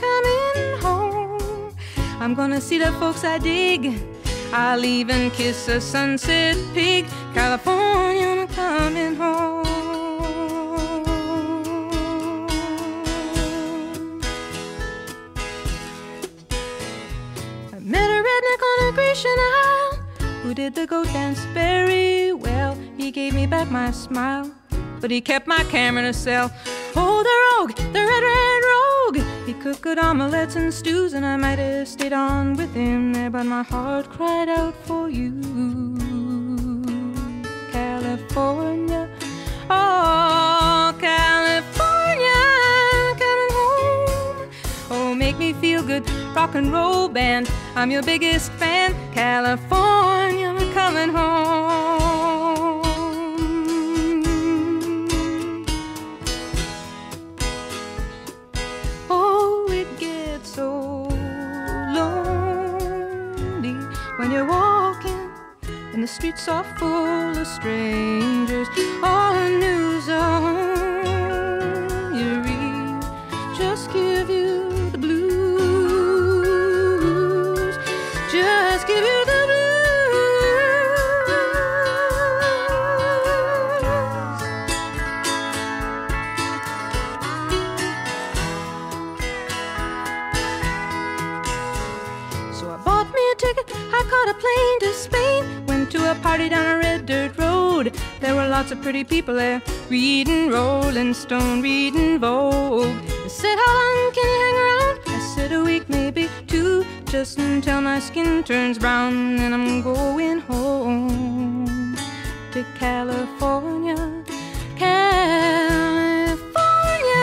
coming 0.00 0.78
home. 0.80 1.74
I'm 2.20 2.34
gonna 2.34 2.60
see 2.60 2.78
the 2.78 2.92
folks 2.92 3.24
I 3.24 3.38
dig. 3.38 4.17
I'll 4.50 4.84
even 4.84 5.30
kiss 5.30 5.68
a 5.68 5.78
sunset 5.80 6.56
pig. 6.72 7.06
California, 7.34 8.26
I'm 8.26 8.48
coming 8.48 9.14
home. 9.14 9.66
I 17.72 17.78
met 17.78 18.08
a 18.08 18.22
redneck 18.22 18.62
on 18.70 18.88
a 18.88 18.92
Grecian 18.94 19.36
Isle 19.38 19.96
who 20.42 20.54
did 20.54 20.74
the 20.74 20.86
goat 20.86 21.06
dance 21.08 21.40
very 21.52 22.32
well. 22.32 22.78
He 22.96 23.10
gave 23.10 23.34
me 23.34 23.46
back 23.46 23.70
my 23.70 23.90
smile, 23.90 24.50
but 25.00 25.10
he 25.10 25.20
kept 25.20 25.46
my 25.46 25.62
camera 25.64 26.04
in 26.04 26.08
a 26.08 26.14
cell. 26.14 26.50
Cooked 29.68 29.82
good 29.82 29.98
omelets 29.98 30.56
and 30.56 30.72
stews, 30.72 31.12
and 31.12 31.26
I 31.26 31.36
might 31.36 31.58
have 31.58 31.86
stayed 31.86 32.14
on 32.14 32.56
with 32.56 32.72
him 32.72 33.12
there, 33.12 33.28
but 33.28 33.44
my 33.44 33.62
heart 33.62 34.08
cried 34.08 34.48
out 34.48 34.74
for 34.86 35.10
you. 35.10 35.34
California, 37.70 39.10
oh, 39.68 40.96
California, 40.98 42.40
coming 43.22 43.52
home. 43.58 44.50
Oh, 44.90 45.14
make 45.14 45.36
me 45.36 45.52
feel 45.52 45.82
good, 45.82 46.08
rock 46.34 46.54
and 46.54 46.72
roll 46.72 47.08
band. 47.08 47.50
I'm 47.76 47.90
your 47.90 48.02
biggest 48.02 48.50
fan, 48.52 48.94
California, 49.12 50.54
coming 50.72 51.10
home. 51.10 51.67
Streets 66.08 66.48
are 66.48 66.64
full 66.64 67.36
of 67.36 67.46
strangers. 67.46 68.66
All 69.02 69.34
the 69.60 69.87
party 96.38 96.50
down 96.50 96.66
a 96.66 96.78
red 96.78 97.04
dirt 97.04 97.36
road. 97.36 97.92
There 98.20 98.36
were 98.36 98.46
lots 98.46 98.70
of 98.70 98.80
pretty 98.80 99.02
people 99.02 99.34
there, 99.34 99.60
reading 99.88 100.50
Rolling 100.50 101.12
Stone, 101.12 101.62
reading 101.62 102.20
Vogue. 102.20 102.94
They 103.24 103.28
said, 103.28 103.56
How 103.56 103.74
long 103.76 104.12
can 104.12 104.28
you 104.34 104.40
hang 104.44 104.56
around? 104.64 105.00
I 105.06 105.18
said, 105.34 105.52
A 105.52 105.64
week, 105.64 105.88
maybe 105.88 106.28
two, 106.46 106.84
just 107.06 107.38
until 107.38 107.80
my 107.80 107.98
skin 107.98 108.44
turns 108.44 108.78
brown. 108.78 109.36
Then 109.36 109.52
I'm 109.52 109.82
going 109.82 110.38
home 110.38 111.96
to 112.52 112.64
California. 112.78 113.96
California, 114.76 115.96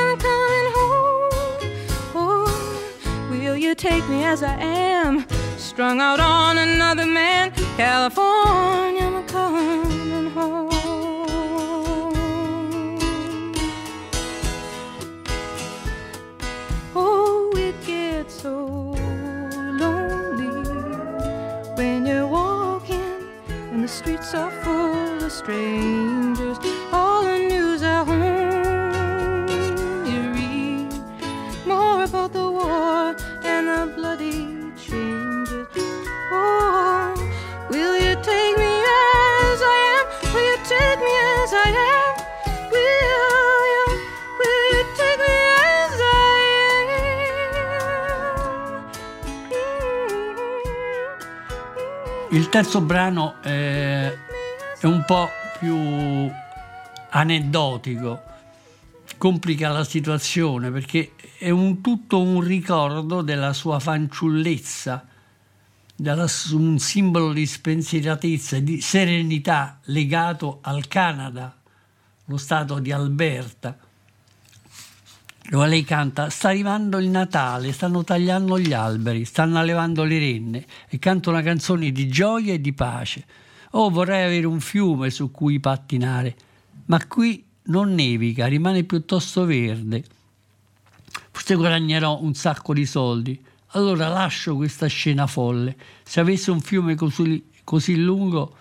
I'm 0.04 0.18
coming 0.28 0.70
home. 0.78 1.62
Oh, 2.16 3.28
will 3.32 3.56
you 3.56 3.76
take 3.76 4.06
me 4.10 4.26
as 4.26 4.44
I 4.44 4.56
am? 4.60 5.26
Strung 5.76 6.00
out 6.00 6.22
on 6.22 6.58
another 6.58 7.06
man. 7.06 7.52
California, 7.76 9.08
I'm 9.08 9.28
coming 9.28 10.32
home. 10.32 10.70
Oh, 16.96 17.52
it 17.58 17.76
gets 17.86 18.36
so 18.42 18.68
lonely 19.82 20.48
when 21.76 22.06
you're 22.06 22.26
walking 22.26 23.28
and 23.50 23.84
the 23.84 23.90
streets 23.90 24.34
are 24.34 24.52
full 24.64 25.26
of 25.26 25.30
strangers. 25.30 26.45
Il 52.36 52.50
terzo 52.50 52.82
brano 52.82 53.36
eh, 53.44 54.14
è 54.78 54.86
un 54.86 55.06
po' 55.06 55.30
più 55.58 56.30
aneddotico, 57.12 58.22
complica 59.18 59.70
la 59.70 59.86
situazione 59.86 60.70
perché 60.70 61.14
è 61.38 61.50
un, 61.50 61.80
tutto 61.80 62.22
un 62.22 62.42
ricordo 62.42 63.22
della 63.22 63.54
sua 63.54 63.80
fanciullezza, 63.80 65.08
della- 65.96 66.28
un 66.52 66.78
simbolo 66.78 67.32
di 67.32 67.46
spensieratezza 67.46 68.58
e 68.58 68.64
di 68.64 68.82
serenità 68.82 69.80
legato 69.84 70.58
al 70.64 70.90
Canada, 70.90 71.58
lo 72.26 72.36
stato 72.36 72.80
di 72.80 72.92
Alberta 72.92 73.78
dove 75.50 75.68
lei 75.68 75.84
canta 75.84 76.30
sta 76.30 76.50
arrivando 76.50 76.98
il 76.98 77.08
Natale, 77.08 77.72
stanno 77.72 78.04
tagliando 78.04 78.58
gli 78.58 78.74
alberi, 78.74 79.26
stanno 79.26 79.60
allevando 79.60 80.04
le 80.04 80.18
renne 80.18 80.66
e 80.90 80.98
canta 80.98 81.30
una 81.30 81.44
canzone 81.44 81.92
di 81.92 82.08
gioia 82.08 82.54
e 82.54 82.62
di 82.62 82.74
pace. 82.74 83.26
Oh, 83.72 83.90
vorrei 83.90 84.26
avere 84.26 84.48
un 84.48 84.60
fiume 84.60 85.10
su 85.10 85.30
cui 85.32 85.60
pattinare, 85.60 86.36
ma 86.86 87.06
qui 87.06 87.44
non 87.66 87.94
nevica, 87.94 88.48
rimane 88.48 88.84
piuttosto 88.84 89.46
verde. 89.46 90.04
Forse 91.32 91.56
guadagnerò 91.56 92.22
un 92.22 92.34
sacco 92.34 92.74
di 92.74 92.86
soldi. 92.86 93.40
Allora 93.70 94.08
lascio 94.08 94.56
questa 94.56 94.88
scena 94.88 95.28
folle. 95.28 95.76
Se 96.04 96.20
avessi 96.20 96.50
un 96.50 96.62
fiume 96.62 96.96
così, 96.96 97.50
così 97.64 97.98
lungo, 97.98 98.56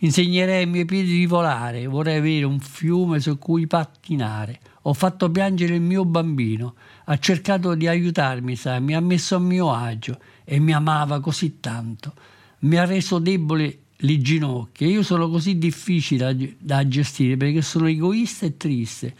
insegnerei 0.00 0.62
ai 0.62 0.66
miei 0.66 0.84
piedi 0.84 1.18
di 1.18 1.26
volare. 1.26 1.86
Vorrei 1.86 2.18
avere 2.18 2.44
un 2.44 2.60
fiume 2.60 3.20
su 3.20 3.38
cui 3.38 3.66
pattinare. 3.66 4.60
Ho 4.82 4.92
fatto 4.92 5.30
piangere 5.30 5.74
il 5.74 5.82
mio 5.82 6.04
bambino. 6.04 6.74
Ha 7.04 7.18
cercato 7.18 7.74
di 7.74 7.86
aiutarmi, 7.86 8.56
sa, 8.56 8.78
mi 8.78 8.94
ha 8.94 9.00
messo 9.00 9.36
a 9.36 9.40
mio 9.40 9.72
agio 9.72 10.18
e 10.44 10.58
mi 10.58 10.72
amava 10.72 11.20
così 11.20 11.60
tanto. 11.60 12.14
Mi 12.60 12.76
ha 12.76 12.84
reso 12.84 13.18
debole 13.18 13.78
le 13.96 14.18
ginocchia. 14.18 14.86
Io 14.86 15.02
sono 15.02 15.28
così 15.28 15.58
difficile 15.58 16.34
da, 16.34 16.46
da 16.58 16.88
gestire 16.88 17.36
perché 17.36 17.62
sono 17.62 17.86
egoista 17.86 18.46
e 18.46 18.56
triste. 18.56 19.14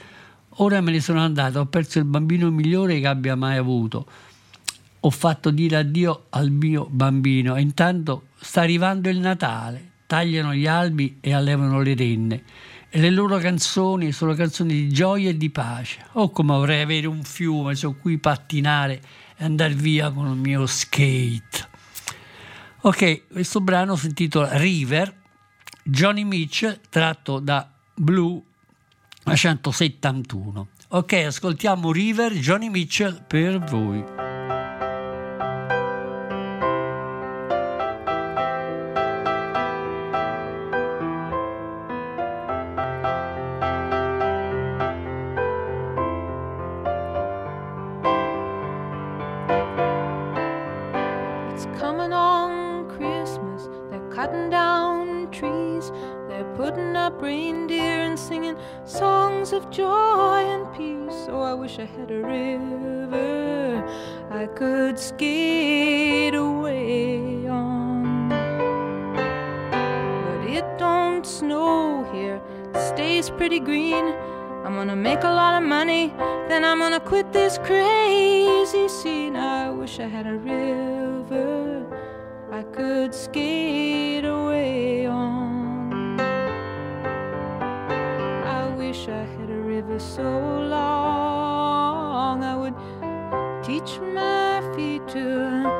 Ora 0.56 0.80
me 0.80 0.92
ne 0.92 1.00
sono 1.00 1.20
andato, 1.20 1.60
ho 1.60 1.66
perso 1.66 1.98
il 1.98 2.04
bambino 2.04 2.50
migliore 2.50 3.00
che 3.00 3.06
abbia 3.06 3.34
mai 3.34 3.56
avuto. 3.56 4.06
Ho 5.00 5.10
fatto 5.10 5.50
dire 5.50 5.76
addio 5.76 6.26
al 6.30 6.50
mio 6.50 6.86
bambino 6.90 7.56
intanto 7.56 8.24
sta 8.38 8.60
arrivando 8.60 9.08
il 9.08 9.18
Natale. 9.18 9.89
Tagliano 10.10 10.52
gli 10.54 10.66
albi 10.66 11.18
e 11.20 11.32
allevano 11.32 11.82
le 11.82 11.94
renne. 11.94 12.42
E 12.88 12.98
le 12.98 13.10
loro 13.10 13.38
canzoni 13.38 14.10
sono 14.10 14.34
canzoni 14.34 14.72
di 14.72 14.88
gioia 14.88 15.28
e 15.28 15.36
di 15.36 15.50
pace. 15.50 16.04
Oh, 16.14 16.30
come 16.30 16.52
vorrei 16.52 16.82
avere 16.82 17.06
un 17.06 17.22
fiume 17.22 17.76
su 17.76 17.96
cui 17.96 18.18
pattinare 18.18 19.00
e 19.36 19.44
andare 19.44 19.74
via 19.74 20.10
con 20.10 20.26
il 20.26 20.36
mio 20.36 20.66
skate. 20.66 21.68
Ok, 22.80 23.28
questo 23.28 23.60
brano 23.60 23.94
si 23.94 24.08
intitola 24.08 24.56
River, 24.56 25.14
Johnny 25.84 26.24
Mitchell, 26.24 26.80
tratto 26.88 27.38
da 27.38 27.70
Blue 27.94 28.42
171. 29.32 30.68
Ok, 30.88 31.12
ascoltiamo 31.12 31.92
River, 31.92 32.32
Johnny 32.32 32.68
Mitchell 32.68 33.24
per 33.28 33.60
voi. 33.60 34.29
I 64.40 64.46
could 64.46 64.98
skate 64.98 66.34
away 66.34 67.46
on. 67.46 68.30
But 70.24 70.40
it 70.48 70.64
don't 70.78 71.26
snow 71.26 72.08
here, 72.10 72.40
it 72.72 72.80
stays 72.80 73.28
pretty 73.28 73.60
green. 73.60 74.14
I'm 74.64 74.74
gonna 74.76 74.96
make 74.96 75.24
a 75.24 75.34
lot 75.42 75.60
of 75.60 75.68
money, 75.68 76.14
then 76.48 76.64
I'm 76.64 76.78
gonna 76.78 77.00
quit 77.00 77.34
this 77.34 77.58
crazy 77.58 78.88
scene. 78.88 79.36
I 79.36 79.68
wish 79.68 80.00
I 80.00 80.08
had 80.08 80.26
a 80.26 80.38
river 80.38 81.84
I 82.50 82.62
could 82.62 83.14
skate 83.14 84.24
away 84.24 85.04
on. 85.04 86.18
I 88.58 88.74
wish 88.78 89.06
I 89.06 89.24
had 89.36 89.50
a 89.50 89.60
river 89.74 89.98
so 89.98 90.22
long 90.22 91.19
teach 93.84 94.00
my 94.00 94.60
feet 94.74 95.06
to 95.08 95.79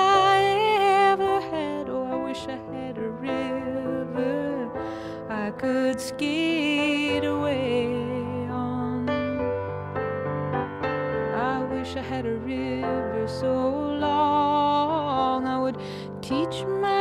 could 5.61 6.01
skate 6.01 7.23
away 7.23 7.85
on. 8.49 9.07
I 11.35 11.63
wish 11.65 11.95
I 11.95 12.01
had 12.01 12.25
a 12.25 12.37
river 12.37 13.27
so 13.27 13.69
long 13.99 15.45
I 15.45 15.59
would 15.59 15.77
teach 16.19 16.65
my 16.65 17.00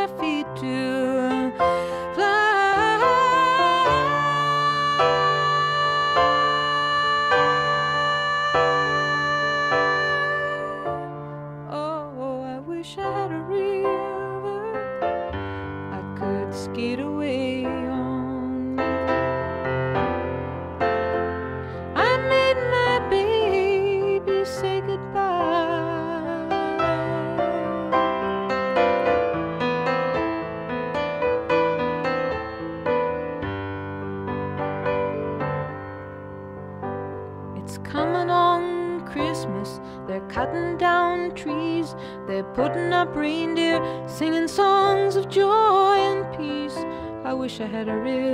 had 47.70 47.88
a 47.88 47.96
river 47.96 48.30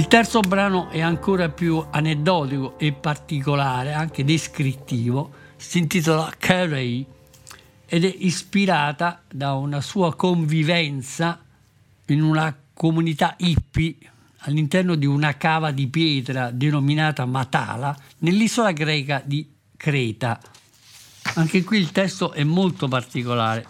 Il 0.00 0.08
terzo 0.08 0.40
brano 0.40 0.88
è 0.88 1.02
ancora 1.02 1.50
più 1.50 1.84
aneddotico 1.90 2.78
e 2.78 2.90
particolare, 2.92 3.92
anche 3.92 4.24
descrittivo, 4.24 5.30
si 5.56 5.76
intitola 5.76 6.32
Carey 6.38 7.04
ed 7.84 8.06
è 8.06 8.14
ispirata 8.20 9.20
da 9.30 9.52
una 9.52 9.82
sua 9.82 10.16
convivenza 10.16 11.44
in 12.06 12.22
una 12.22 12.56
comunità 12.72 13.34
hippie 13.36 13.98
all'interno 14.38 14.94
di 14.94 15.04
una 15.04 15.36
cava 15.36 15.70
di 15.70 15.86
pietra 15.88 16.50
denominata 16.50 17.26
Matala 17.26 17.94
nell'isola 18.20 18.72
greca 18.72 19.20
di 19.22 19.46
Creta. 19.76 20.40
Anche 21.34 21.62
qui 21.62 21.76
il 21.76 21.92
testo 21.92 22.32
è 22.32 22.42
molto 22.42 22.88
particolare. 22.88 23.66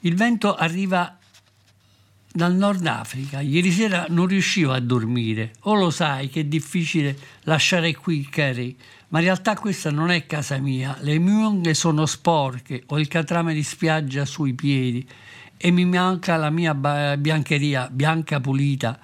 Il 0.00 0.16
vento 0.16 0.54
arriva 0.54 1.17
dal 2.32 2.54
Nord 2.54 2.86
Africa. 2.86 3.40
Ieri 3.40 3.70
sera 3.70 4.06
non 4.08 4.26
riuscivo 4.26 4.72
a 4.72 4.80
dormire. 4.80 5.52
O 5.60 5.74
lo 5.74 5.90
sai 5.90 6.28
che 6.28 6.40
è 6.40 6.44
difficile 6.44 7.16
lasciare 7.42 7.94
qui 7.94 8.28
Kerry, 8.28 8.76
ma 9.08 9.18
in 9.18 9.24
realtà 9.24 9.54
questa 9.56 9.90
non 9.90 10.10
è 10.10 10.26
casa 10.26 10.58
mia. 10.58 10.96
Le 11.00 11.18
mie 11.18 11.44
unghie 11.44 11.74
sono 11.74 12.06
sporche, 12.06 12.82
ho 12.86 12.98
il 12.98 13.08
catrame 13.08 13.54
di 13.54 13.62
spiaggia 13.62 14.24
sui 14.24 14.54
piedi 14.54 15.06
e 15.56 15.70
mi 15.70 15.84
manca 15.84 16.36
la 16.36 16.50
mia 16.50 16.74
biancheria 16.74 17.88
bianca 17.90 18.40
pulita 18.40 19.00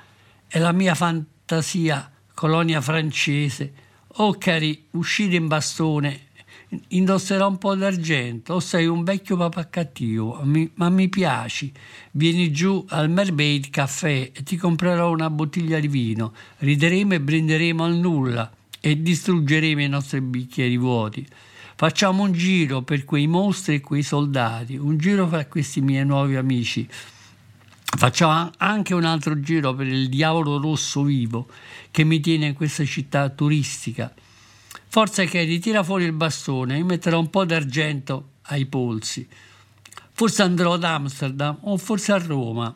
e 0.47 0.59
la 0.59 0.73
mia 0.73 0.95
fantasia 0.95 2.11
colonia 2.35 2.81
francese. 2.81 3.73
Oh 4.19 4.33
Kerry, 4.35 4.87
uscire 4.93 5.35
in 5.35 5.49
bastone 5.49 6.24
indosserò 6.89 7.49
un 7.49 7.59
po' 7.59 7.75
d'argento, 7.75 8.61
sei 8.61 8.87
un 8.87 9.05
vecchio 9.05 9.37
papà 9.37 9.69
cattivo, 9.69 10.41
mi- 10.45 10.71
ma 10.75 10.89
mi 10.89 11.09
piaci. 11.09 11.73
Vieni 12.13 12.51
giù 12.51 12.85
al 12.89 13.11
Mermaid 13.11 13.71
Caffè 13.71 14.31
e 14.33 14.43
ti 14.43 14.57
comprerò 14.57 15.11
una 15.11 15.31
bottiglia 15.31 15.81
di 15.81 15.89
vino. 15.89 16.33
Rideremo 16.59 17.15
e 17.15 17.21
brinderemo 17.21 17.85
al 17.85 17.97
nulla 17.97 18.51
e 18.81 19.01
distruggeremo 19.01 19.81
i 19.81 19.89
nostri 19.89 20.21
bicchieri 20.21 20.77
vuoti. 20.77 21.27
Facciamo 21.77 22.23
un 22.23 22.33
giro 22.33 22.83
per 22.83 23.05
quei 23.05 23.27
mostri 23.27 23.77
e 23.77 23.81
quei 23.81 24.03
soldati, 24.03 24.77
un 24.77 24.97
giro 24.97 25.27
fra 25.27 25.45
questi 25.47 25.81
miei 25.81 26.05
nuovi 26.05 26.37
amici. 26.37 26.89
Facciamo 27.97 28.51
anche 28.59 28.95
un 28.95 29.05
altro 29.05 29.41
giro 29.41 29.75
per 29.75 29.87
il 29.87 30.09
diavolo 30.09 30.61
rosso 30.61 31.03
vivo 31.03 31.49
che 31.91 32.05
mi 32.05 32.21
tiene 32.21 32.47
in 32.47 32.55
questa 32.55 32.85
città 32.85 33.29
turistica. 33.29 34.13
Forza 34.95 35.25
che 35.25 35.43
ritira 35.43 35.83
fuori 35.83 36.05
il 36.05 36.13
bastone, 36.13 36.77
mi 36.77 36.85
metterò 36.85 37.19
un 37.19 37.29
po' 37.29 37.45
d'argento 37.45 38.29
ai 38.43 38.65
polsi. 38.67 39.27
Forse 40.13 40.43
andrò 40.43 40.75
ad 40.75 40.85
Amsterdam 40.85 41.59
o 41.63 41.77
forse 41.79 42.13
a 42.13 42.19
Roma 42.19 42.73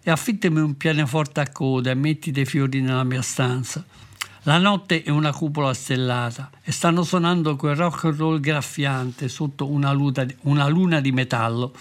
e 0.00 0.08
affittami 0.08 0.60
un 0.60 0.76
pianoforte 0.76 1.40
a 1.40 1.50
coda 1.50 1.90
e 1.90 1.94
metti 1.94 2.30
dei 2.30 2.44
fiori 2.44 2.80
nella 2.80 3.02
mia 3.02 3.22
stanza. 3.22 3.84
La 4.42 4.58
notte 4.58 5.02
è 5.02 5.10
una 5.10 5.32
cupola 5.32 5.74
stellata 5.74 6.48
e 6.62 6.70
stanno 6.70 7.02
suonando 7.02 7.56
quel 7.56 7.74
rock 7.74 8.04
and 8.04 8.16
roll 8.16 8.38
graffiante 8.38 9.26
sotto 9.26 9.68
una, 9.68 9.90
luta- 9.90 10.26
una 10.42 10.68
luna 10.68 11.00
di 11.00 11.10
metallo. 11.10 11.74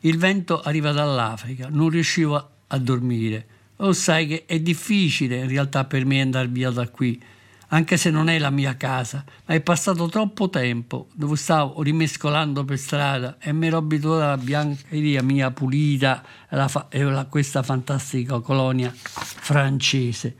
Il 0.00 0.18
vento 0.18 0.60
arriva 0.60 0.90
dall'Africa, 0.90 1.68
non 1.70 1.90
riuscivo 1.90 2.48
a 2.66 2.78
dormire. 2.78 3.46
Oh, 3.76 3.92
sai 3.92 4.26
che 4.26 4.46
è 4.46 4.58
difficile 4.58 5.36
in 5.36 5.48
realtà 5.48 5.84
per 5.84 6.04
me 6.04 6.20
andare 6.20 6.48
via 6.48 6.70
da 6.70 6.88
qui, 6.88 7.22
anche 7.68 7.96
se 7.96 8.10
non 8.10 8.28
è 8.28 8.38
la 8.38 8.50
mia 8.50 8.76
casa, 8.76 9.24
ma 9.46 9.54
è 9.54 9.60
passato 9.60 10.08
troppo 10.08 10.48
tempo 10.48 11.08
dove 11.12 11.36
stavo 11.36 11.82
rimescolando 11.82 12.64
per 12.64 12.78
strada 12.78 13.36
e 13.40 13.52
mi 13.52 13.66
ero 13.66 13.78
abituato 13.78 14.22
alla 14.22 14.36
biancheria 14.36 15.22
mia 15.22 15.50
pulita 15.50 16.22
e 16.48 16.68
fa- 16.68 16.88
a 16.90 17.24
questa 17.24 17.62
fantastica 17.62 18.38
colonia 18.40 18.92
francese. 18.94 20.36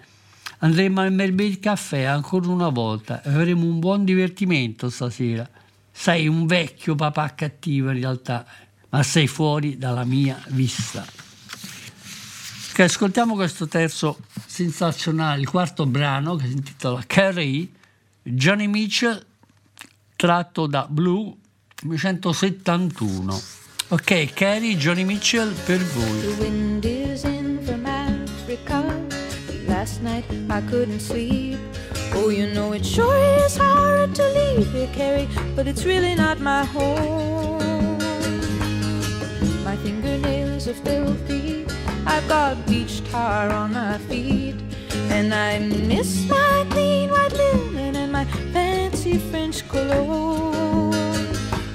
Andremo 0.59 1.01
al 1.01 1.13
Mermaid 1.13 1.61
Caffè 1.61 2.05
ancora 2.05 2.49
una 2.49 2.71
volta 2.71 3.23
e 3.23 3.31
avremo 3.31 3.65
un 3.65 3.79
buon 3.79 4.05
divertimento 4.05 4.89
stasera. 4.89 5.49
Sei 5.91 6.29
un 6.29 6.47
vecchio 6.47 6.95
papà 6.95 7.35
cattivo 7.35 7.91
in 7.91 7.99
realtà, 7.99 8.47
ma 8.91 9.03
sei 9.03 9.27
fuori 9.27 9.77
dalla 9.77 10.05
mia 10.05 10.41
vista. 10.49 11.26
Ascoltiamo 12.83 13.35
questo 13.35 13.67
terzo 13.67 14.19
sensazionale, 14.47 15.41
il 15.41 15.49
quarto 15.49 15.87
brano 15.87 16.37
che 16.37 16.47
si 16.47 16.53
intitola 16.53 17.03
Carrie, 17.07 17.69
Johnny 18.23 18.67
Mitchell, 18.67 19.25
tratto 20.15 20.67
da 20.67 20.87
Blue 20.89 21.35
1971. 21.83 23.41
Ok, 23.89 24.33
Carrie, 24.35 24.77
Johnny 24.77 25.05
Mitchell 25.05 25.53
per 25.65 25.79
voi. 25.79 26.21
The 26.21 26.43
wind 26.43 26.85
is 26.85 27.23
in 27.23 27.61
from 27.65 27.87
Africa. 27.87 28.85
Last 29.67 30.03
night 30.03 30.25
I 30.31 30.61
couldn't 30.69 31.01
sleep. 31.01 31.59
Oh, 32.15 32.31
you 32.31 32.51
know 32.53 32.73
it 32.75 32.85
sure 32.85 33.17
is 33.47 33.57
hard 33.57 34.15
to 34.15 34.23
leave 34.33 34.71
here, 34.73 34.89
Carrie, 34.95 35.29
but 35.55 35.67
it's 35.67 35.85
really 35.85 36.15
not 36.15 36.41
my 36.41 36.65
home. 36.65 37.99
My 39.65 39.77
fingernails 39.77 40.69
are 40.69 40.75
filthy. 40.75 41.65
I've 42.07 42.27
got 42.29 42.67
beach 42.67 43.03
tar 43.11 43.51
on 43.51 43.73
my 43.73 43.99
feet. 43.99 44.55
And 45.11 45.35
I 45.35 45.59
miss 45.59 46.29
my 46.29 46.67
clean 46.71 47.11
white 47.11 47.33
linen 47.33 47.97
and 47.97 48.13
my 48.13 48.25
fancy 48.53 49.19
French 49.19 49.67
cologne. 49.69 50.95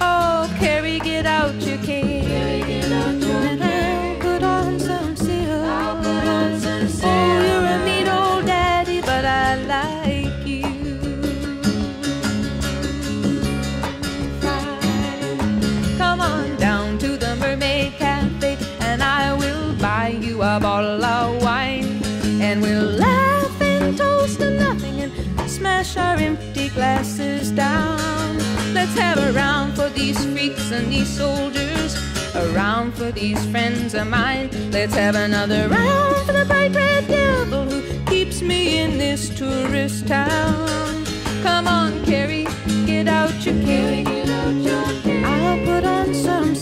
Oh, 0.00 0.50
Carrie, 0.58 1.00
get 1.00 1.26
out 1.26 1.54
your 1.54 1.78
cane. 1.78 2.24
And 2.24 3.62
I'll 3.64 4.20
put 4.20 4.42
on 4.42 4.78
some 4.80 5.16
silk. 5.16 5.32
Oh, 5.34 6.00
you're 6.02 6.40
a 6.80 6.88
mean 6.88 7.66
old 7.66 7.71
a 20.56 20.60
bottle 20.60 21.02
of 21.02 21.42
wine. 21.42 22.02
And 22.42 22.60
we'll 22.60 22.92
laugh 23.06 23.62
and 23.62 23.96
toast 23.96 24.38
to 24.40 24.50
nothing 24.50 25.00
and 25.00 25.50
smash 25.50 25.96
our 25.96 26.16
empty 26.16 26.68
glasses 26.68 27.50
down. 27.50 28.36
Let's 28.74 28.94
have 28.98 29.18
a 29.18 29.32
round 29.32 29.74
for 29.74 29.88
these 29.88 30.22
freaks 30.26 30.70
and 30.70 30.92
these 30.92 31.08
soldiers, 31.08 31.94
a 32.34 32.52
round 32.54 32.94
for 32.94 33.10
these 33.12 33.42
friends 33.46 33.94
of 33.94 34.08
mine. 34.08 34.50
Let's 34.70 34.94
have 34.94 35.14
another 35.14 35.68
round 35.68 36.26
for 36.26 36.32
the 36.32 36.44
bright 36.44 36.74
red 36.74 37.06
devil 37.08 37.64
who 37.64 38.04
keeps 38.06 38.42
me 38.42 38.78
in 38.80 38.98
this 38.98 39.30
tourist 39.30 40.06
town. 40.06 41.04
Come 41.42 41.66
on, 41.66 42.04
Carrie, 42.04 42.46
get 42.84 43.08
out 43.08 43.34
your 43.46 43.58
cane. 43.64 44.06
I'll 45.24 45.64
put 45.64 45.84
on 45.84 46.12
some 46.14 46.54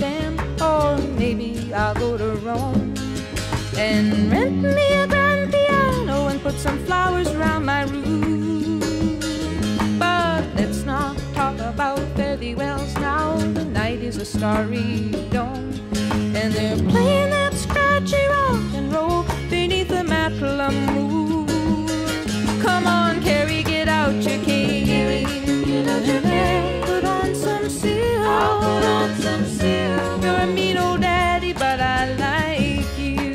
Amsterdam, 0.00 0.38
or 0.62 0.96
maybe 1.18 1.72
I'll 1.74 1.94
go 1.94 2.16
to 2.16 2.36
Rome 2.46 2.94
and 3.76 4.30
rent 4.30 4.62
me 4.62 4.92
a 4.92 5.06
grand 5.08 5.52
piano 5.52 6.28
and 6.28 6.40
put 6.40 6.54
some 6.54 6.78
flowers 6.84 7.28
around 7.28 7.64
my 7.64 7.82
room. 7.82 8.78
But 9.98 10.44
let's 10.54 10.84
not 10.84 11.16
talk 11.34 11.58
about 11.58 11.98
thee 12.16 12.54
wells 12.54 12.94
now. 12.96 13.36
The 13.38 13.64
night 13.64 14.00
is 14.00 14.18
a 14.18 14.24
starry 14.24 15.10
dome, 15.30 15.80
and 16.36 16.52
they're 16.52 16.76
playing 16.76 17.30
that 17.30 17.54
scratchy 17.54 18.24
rock 18.28 18.74
and 18.74 18.92
roll 18.92 19.24
beneath 19.50 19.88
the 19.88 20.04
Macklemore 20.04 20.94
moon. 20.94 22.62
Come 22.62 22.86
on, 22.86 23.20
Carrie, 23.22 23.64
get 23.64 23.88
out 23.88 24.14
your 24.14 24.44
cane. 24.44 24.57
Silk. 29.58 30.22
You're 30.22 30.34
a 30.34 30.46
mean 30.46 30.76
old 30.78 31.00
daddy, 31.00 31.52
but 31.52 31.80
I 31.80 32.14
like 32.26 32.98
you. 32.98 33.34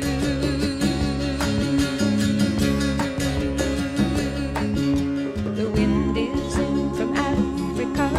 The 5.54 5.66
wind 5.70 6.16
is 6.16 6.56
in 6.58 6.94
from 6.94 7.14
Africa. 7.16 8.10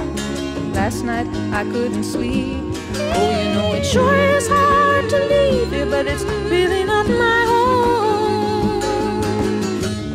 Last 0.74 1.04
night 1.04 1.28
I 1.54 1.64
couldn't 1.64 2.04
sleep. 2.04 2.64
Oh, 3.18 3.30
you 3.42 3.50
know 3.56 3.74
it 3.74 3.86
sure 3.86 4.16
is 4.16 4.48
hard 4.48 5.10
to 5.10 5.20
leave 5.34 5.74
you, 5.74 5.86
but 5.86 6.06
it's 6.08 6.24
really 6.24 6.84
not 6.84 7.08
my 7.08 7.42
home. 7.52 8.80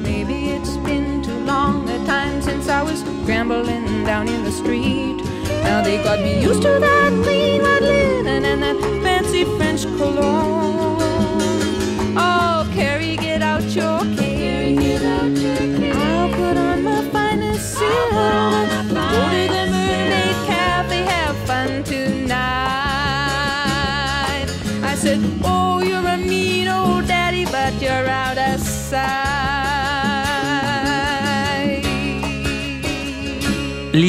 Maybe 0.03 0.51
it's 0.51 0.77
been 0.79 1.23
too 1.23 1.41
long 1.45 1.89
a 1.89 1.99
time 2.07 2.43
since 2.43 2.69
I 2.69 2.83
was 2.83 3.01
scrambling 3.01 4.05
down 4.05 4.29
in 4.29 4.45
the 4.45 4.53
street. 4.53 5.30
Now 5.65 5.83
they 5.83 5.97
got 6.03 6.21
me 6.21 6.41
used 6.41 6.63
to 6.63 6.79
that 6.81 7.30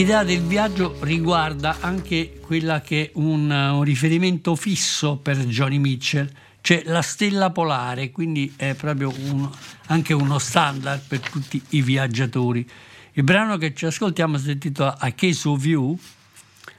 L'idea 0.01 0.23
del 0.23 0.41
viaggio 0.41 0.97
riguarda 1.01 1.77
anche 1.79 2.39
quella 2.41 2.81
che 2.81 3.03
è 3.03 3.11
un, 3.19 3.51
un 3.51 3.83
riferimento 3.83 4.55
fisso 4.55 5.17
per 5.17 5.37
Johnny 5.45 5.77
Mitchell, 5.77 6.27
cioè 6.61 6.81
la 6.85 7.03
stella 7.03 7.51
polare, 7.51 8.09
quindi 8.09 8.51
è 8.55 8.73
proprio 8.73 9.13
un- 9.15 9.47
anche 9.89 10.15
uno 10.15 10.39
standard 10.39 11.03
per 11.07 11.19
tutti 11.19 11.61
i 11.69 11.83
viaggiatori. 11.83 12.67
Il 13.11 13.23
brano 13.23 13.57
che 13.57 13.75
ci 13.75 13.85
ascoltiamo 13.85 14.39
si 14.39 14.49
intitola 14.49 14.97
A 14.97 15.11
Case 15.11 15.47
of 15.47 15.63
You, 15.63 15.95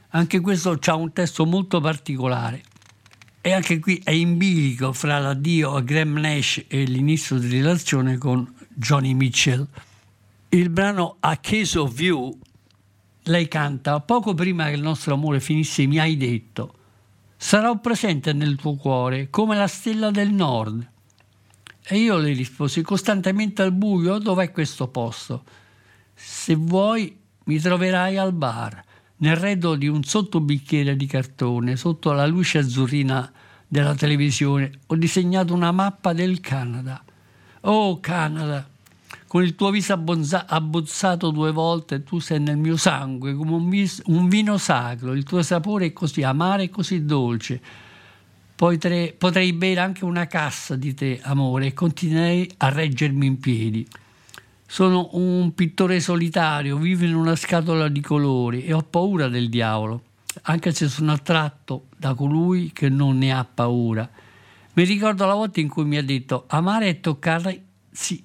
anche 0.08 0.40
questo 0.40 0.76
ha 0.84 0.94
un 0.96 1.12
testo 1.12 1.46
molto 1.46 1.80
particolare 1.80 2.60
e 3.40 3.52
anche 3.52 3.78
qui 3.78 4.00
è 4.02 4.10
in 4.10 4.36
bilico 4.36 4.92
fra 4.92 5.20
l'addio 5.20 5.76
a 5.76 5.80
Graham 5.80 6.18
Nash 6.18 6.64
e 6.66 6.82
l'inizio 6.82 7.38
di 7.38 7.48
relazione 7.50 8.18
con 8.18 8.52
Johnny 8.74 9.14
Mitchell. 9.14 9.64
Il 10.48 10.70
brano 10.70 11.18
A 11.20 11.36
Case 11.36 11.78
of 11.78 12.00
You 12.00 12.36
lei 13.24 13.48
canta 13.48 14.00
poco 14.00 14.34
prima 14.34 14.66
che 14.66 14.74
il 14.74 14.82
nostro 14.82 15.14
amore 15.14 15.40
finisse 15.40 15.86
mi 15.86 15.98
hai 15.98 16.16
detto 16.16 16.74
sarò 17.36 17.78
presente 17.78 18.32
nel 18.32 18.56
tuo 18.56 18.74
cuore 18.74 19.30
come 19.30 19.56
la 19.56 19.66
stella 19.66 20.10
del 20.10 20.32
nord 20.32 20.90
e 21.84 21.98
io 21.98 22.16
le 22.16 22.32
risposi 22.32 22.82
costantemente 22.82 23.62
al 23.62 23.72
buio 23.72 24.18
dov'è 24.18 24.52
questo 24.52 24.86
posto? 24.88 25.44
Se 26.14 26.54
vuoi 26.54 27.18
mi 27.44 27.58
troverai 27.58 28.16
al 28.16 28.32
bar 28.32 28.84
nel 29.16 29.36
reddo 29.36 29.74
di 29.74 29.88
un 29.88 30.04
sottobicchiere 30.04 30.96
di 30.96 31.06
cartone 31.06 31.76
sotto 31.76 32.12
la 32.12 32.26
luce 32.26 32.58
azzurrina 32.58 33.32
della 33.66 33.94
televisione. 33.94 34.70
Ho 34.86 34.96
disegnato 34.96 35.54
una 35.54 35.72
mappa 35.72 36.12
del 36.12 36.40
Canada 36.40 37.02
oh 37.62 38.00
Canada 38.00 38.68
con 39.32 39.42
il 39.42 39.54
tuo 39.54 39.70
viso 39.70 39.94
abbozzato 39.94 41.30
due 41.30 41.52
volte, 41.52 42.02
tu 42.02 42.18
sei 42.18 42.38
nel 42.38 42.58
mio 42.58 42.76
sangue 42.76 43.32
come 43.32 43.52
un, 43.52 43.70
vis- 43.70 44.02
un 44.08 44.28
vino 44.28 44.58
sacro, 44.58 45.14
il 45.14 45.22
tuo 45.22 45.42
sapore 45.42 45.86
è 45.86 45.92
così 45.94 46.22
amaro 46.22 46.60
e 46.60 46.68
così 46.68 47.06
dolce. 47.06 47.58
Potrei, 48.54 49.14
potrei 49.14 49.54
bere 49.54 49.80
anche 49.80 50.04
una 50.04 50.26
cassa 50.26 50.76
di 50.76 50.92
te, 50.92 51.18
amore, 51.22 51.68
e 51.68 51.72
continuerei 51.72 52.50
a 52.58 52.68
reggermi 52.68 53.24
in 53.24 53.40
piedi. 53.40 53.88
Sono 54.66 55.08
un 55.12 55.54
pittore 55.54 55.98
solitario, 56.00 56.76
vivo 56.76 57.06
in 57.06 57.14
una 57.14 57.34
scatola 57.34 57.88
di 57.88 58.02
colori 58.02 58.66
e 58.66 58.74
ho 58.74 58.82
paura 58.82 59.28
del 59.28 59.48
diavolo, 59.48 60.02
anche 60.42 60.74
se 60.74 60.88
sono 60.88 61.12
attratto 61.12 61.86
da 61.96 62.12
colui 62.12 62.70
che 62.74 62.90
non 62.90 63.16
ne 63.16 63.32
ha 63.32 63.46
paura. 63.46 64.06
Mi 64.74 64.84
ricordo 64.84 65.24
la 65.24 65.32
volta 65.32 65.58
in 65.60 65.68
cui 65.68 65.86
mi 65.86 65.96
ha 65.96 66.04
detto 66.04 66.44
amare 66.48 66.90
è 66.90 67.00
toccare 67.00 67.62
sì, 67.90 68.22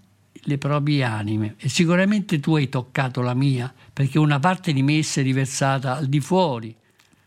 le 0.47 0.57
proprie 0.57 1.03
anime 1.03 1.55
e 1.57 1.67
sicuramente 1.67 2.39
tu 2.39 2.55
hai 2.55 2.69
toccato 2.69 3.21
la 3.21 3.33
mia 3.33 3.73
perché 3.91 4.17
una 4.17 4.39
parte 4.39 4.71
di 4.71 4.81
me 4.81 5.03
si 5.03 5.19
è 5.19 5.23
riversata 5.23 5.97
al 5.97 6.07
di 6.07 6.21
fuori 6.21 6.73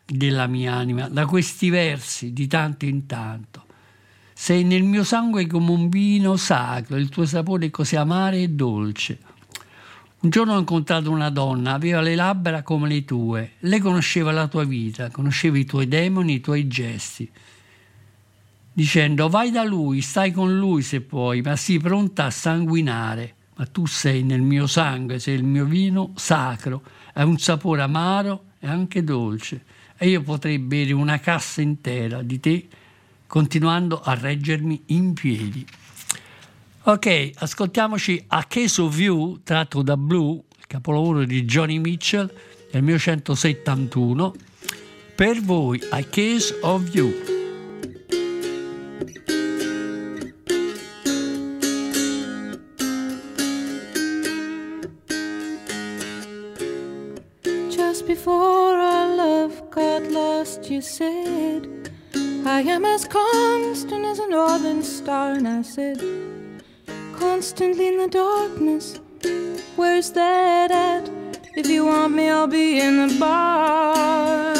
della 0.06 0.46
mia 0.46 0.74
anima 0.74 1.08
da 1.08 1.26
questi 1.26 1.68
versi 1.70 2.32
di 2.32 2.46
tanto 2.46 2.86
in 2.86 3.06
tanto. 3.06 3.64
Sei 4.32 4.64
nel 4.64 4.82
mio 4.82 5.04
sangue 5.04 5.46
come 5.46 5.70
un 5.70 5.90
vino 5.90 6.36
sacro, 6.36 6.96
il 6.96 7.10
tuo 7.10 7.26
sapore 7.26 7.66
è 7.66 7.70
così 7.70 7.96
amaro 7.96 8.36
e 8.36 8.48
dolce. 8.48 9.18
Un 10.20 10.30
giorno 10.30 10.54
ho 10.54 10.58
incontrato 10.58 11.10
una 11.10 11.30
donna, 11.30 11.74
aveva 11.74 12.00
le 12.00 12.14
labbra 12.14 12.62
come 12.62 12.88
le 12.88 13.04
tue, 13.04 13.52
lei 13.60 13.80
conosceva 13.80 14.32
la 14.32 14.48
tua 14.48 14.64
vita, 14.64 15.10
conosceva 15.10 15.58
i 15.58 15.64
tuoi 15.66 15.88
demoni, 15.88 16.34
i 16.34 16.40
tuoi 16.40 16.66
gesti 16.66 17.30
dicendo 18.72 19.28
vai 19.28 19.50
da 19.50 19.64
lui, 19.64 20.00
stai 20.00 20.32
con 20.32 20.56
lui 20.56 20.82
se 20.82 21.00
puoi, 21.00 21.40
ma 21.42 21.56
sii 21.56 21.78
pronta 21.78 22.26
a 22.26 22.30
sanguinare. 22.30 23.34
Ma 23.56 23.66
tu 23.66 23.86
sei 23.86 24.22
nel 24.22 24.40
mio 24.40 24.66
sangue, 24.66 25.18
sei 25.18 25.34
il 25.34 25.44
mio 25.44 25.66
vino 25.66 26.12
sacro, 26.16 26.82
hai 27.14 27.24
un 27.26 27.38
sapore 27.38 27.82
amaro 27.82 28.44
e 28.58 28.66
anche 28.66 29.04
dolce. 29.04 29.64
E 29.98 30.08
io 30.08 30.22
potrei 30.22 30.58
bere 30.58 30.92
una 30.92 31.18
cassa 31.18 31.60
intera 31.60 32.22
di 32.22 32.40
te, 32.40 32.66
continuando 33.26 34.00
a 34.00 34.14
reggermi 34.14 34.82
in 34.86 35.12
piedi. 35.12 35.66
Ok, 36.84 37.32
ascoltiamoci 37.34 38.24
A 38.28 38.44
Case 38.44 38.80
of 38.80 38.98
You, 38.98 39.40
tratto 39.44 39.82
da 39.82 39.98
Blue, 39.98 40.40
il 40.58 40.66
capolavoro 40.66 41.24
di 41.24 41.44
Johnny 41.44 41.78
Mitchell, 41.78 42.32
del 42.72 42.82
1971. 42.82 44.34
Per 45.14 45.42
voi, 45.42 45.78
A 45.90 46.02
Case 46.04 46.58
of 46.62 46.88
You. 46.94 47.39
Lost, 60.60 60.70
you 60.70 60.80
said, 60.82 61.90
I 62.44 62.60
am 62.60 62.84
as 62.84 63.06
constant 63.06 64.04
as 64.04 64.18
a 64.18 64.28
northern 64.28 64.82
star. 64.82 65.32
And 65.32 65.48
I 65.48 65.62
said, 65.62 66.02
Constantly 67.14 67.88
in 67.88 67.98
the 67.98 68.08
darkness, 68.08 69.00
where's 69.76 70.10
that 70.12 70.70
at? 70.70 71.08
If 71.56 71.66
you 71.66 71.86
want 71.86 72.14
me, 72.14 72.28
I'll 72.28 72.46
be 72.46 72.78
in 72.78 73.08
the 73.08 73.18
bar. 73.18 74.54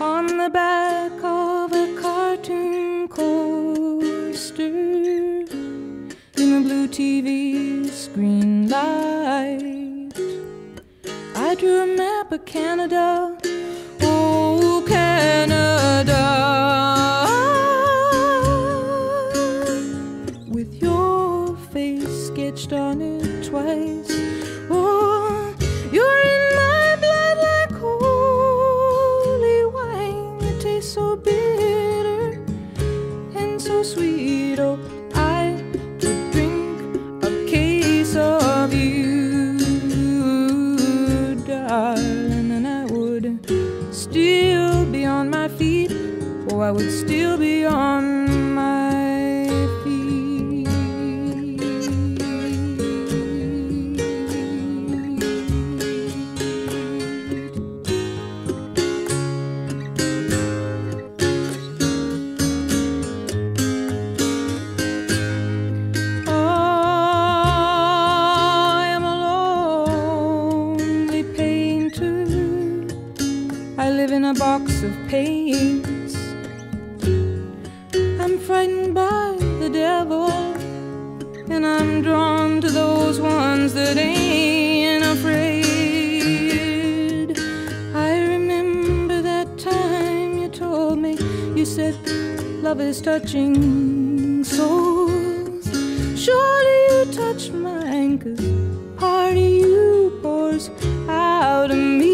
On 0.00 0.26
the 0.26 0.50
back 0.50 1.12
of 1.22 1.72
a 1.72 2.00
cartoon 2.00 3.08
coaster 3.08 4.64
in 4.64 6.16
the 6.34 6.60
blue 6.64 6.88
TV 6.88 7.88
screen 7.88 8.68
light. 8.68 10.10
I 11.36 11.54
drew 11.54 11.82
a 11.82 11.86
map 11.86 12.32
of 12.32 12.44
Canada. 12.44 13.39
I 46.70 46.72
would 46.72 46.92
still 46.92 47.36
be 47.36 47.64
on 47.64 48.09
love 92.62 92.80
is 92.80 93.00
touching 93.00 94.44
souls. 94.44 95.66
Surely 96.16 96.78
you 96.90 97.12
touch 97.12 97.50
mine, 97.50 98.18
cause 98.18 98.40
part 98.98 99.32
of 99.32 99.38
you 99.38 100.18
pours 100.22 100.70
out 101.08 101.70
of 101.70 101.76
me 101.76 102.09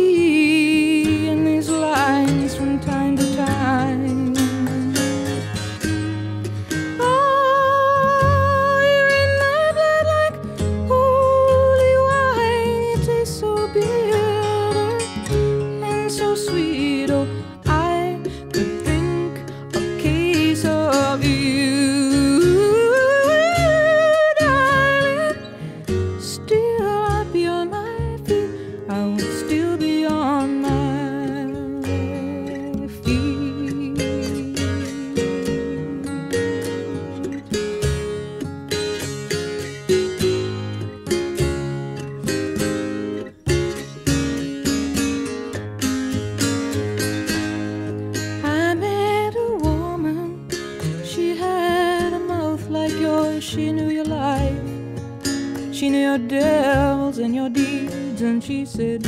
she 58.46 58.64
said, 58.64 59.02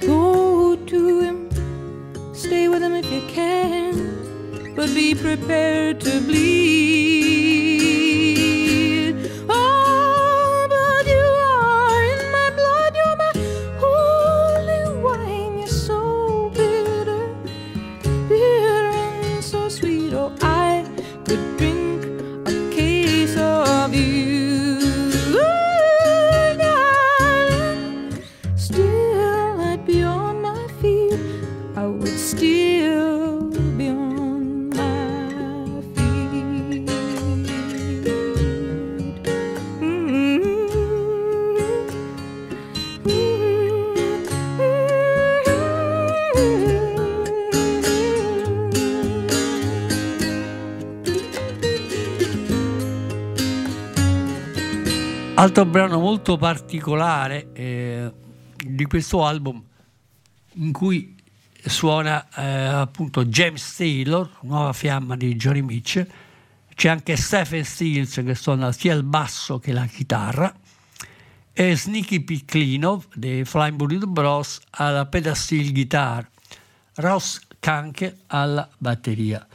Go 0.00 0.76
to 0.76 1.20
him. 1.20 1.50
Stay 2.34 2.68
with 2.68 2.82
him 2.82 2.94
if 2.94 3.10
you 3.12 3.20
can. 3.28 4.74
But 4.74 4.94
be 4.94 5.14
prepared 5.14 6.00
to 6.00 6.20
bleed. 6.22 6.45
Altro 55.46 55.64
brano 55.64 56.00
molto 56.00 56.36
particolare 56.36 57.52
eh, 57.52 58.12
di 58.56 58.84
questo 58.86 59.24
album 59.24 59.62
in 60.54 60.72
cui 60.72 61.14
suona 61.64 62.26
eh, 62.34 62.64
appunto 62.64 63.24
James 63.26 63.76
Taylor, 63.76 64.28
nuova 64.40 64.72
fiamma 64.72 65.14
di 65.14 65.36
Johnny 65.36 65.60
Mitchell, 65.60 66.04
c'è 66.74 66.88
anche 66.88 67.14
Stephen 67.14 67.64
Stills 67.64 68.20
che 68.24 68.34
suona 68.34 68.72
sia 68.72 68.92
il 68.92 69.04
basso 69.04 69.60
che 69.60 69.70
la 69.70 69.86
chitarra. 69.86 70.52
E 71.52 71.76
Sneaky 71.76 72.24
Piclinov 72.24 73.06
dei 73.14 73.44
Flying 73.44 73.76
Burrito 73.76 74.08
Bros 74.08 74.58
alla 74.70 75.06
pedal 75.06 75.36
steel 75.36 75.70
guitar, 75.70 76.28
Ross 76.96 77.38
Kanke 77.60 78.16
alla 78.26 78.68
batteria. 78.78 79.46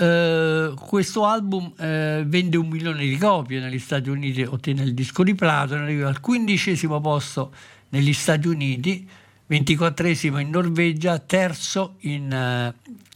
Eh, 0.00 0.72
questo 0.78 1.26
album 1.26 1.74
eh, 1.76 2.22
vende 2.26 2.56
un 2.56 2.68
milione 2.68 3.04
di 3.04 3.18
copie 3.18 3.60
negli 3.60 3.78
Stati 3.78 4.08
Uniti, 4.08 4.40
ottenne 4.40 4.82
il 4.82 4.94
disco 4.94 5.22
di 5.22 5.34
platino, 5.34 5.82
arriva 5.82 6.08
al 6.08 6.20
quindicesimo 6.20 7.02
posto 7.02 7.52
negli 7.90 8.14
Stati 8.14 8.48
Uniti, 8.48 9.06
24esimo 9.46 10.38
in 10.38 10.48
Norvegia, 10.48 11.18
terzo 11.18 11.96
in, 12.00 12.32
eh, 12.32 12.74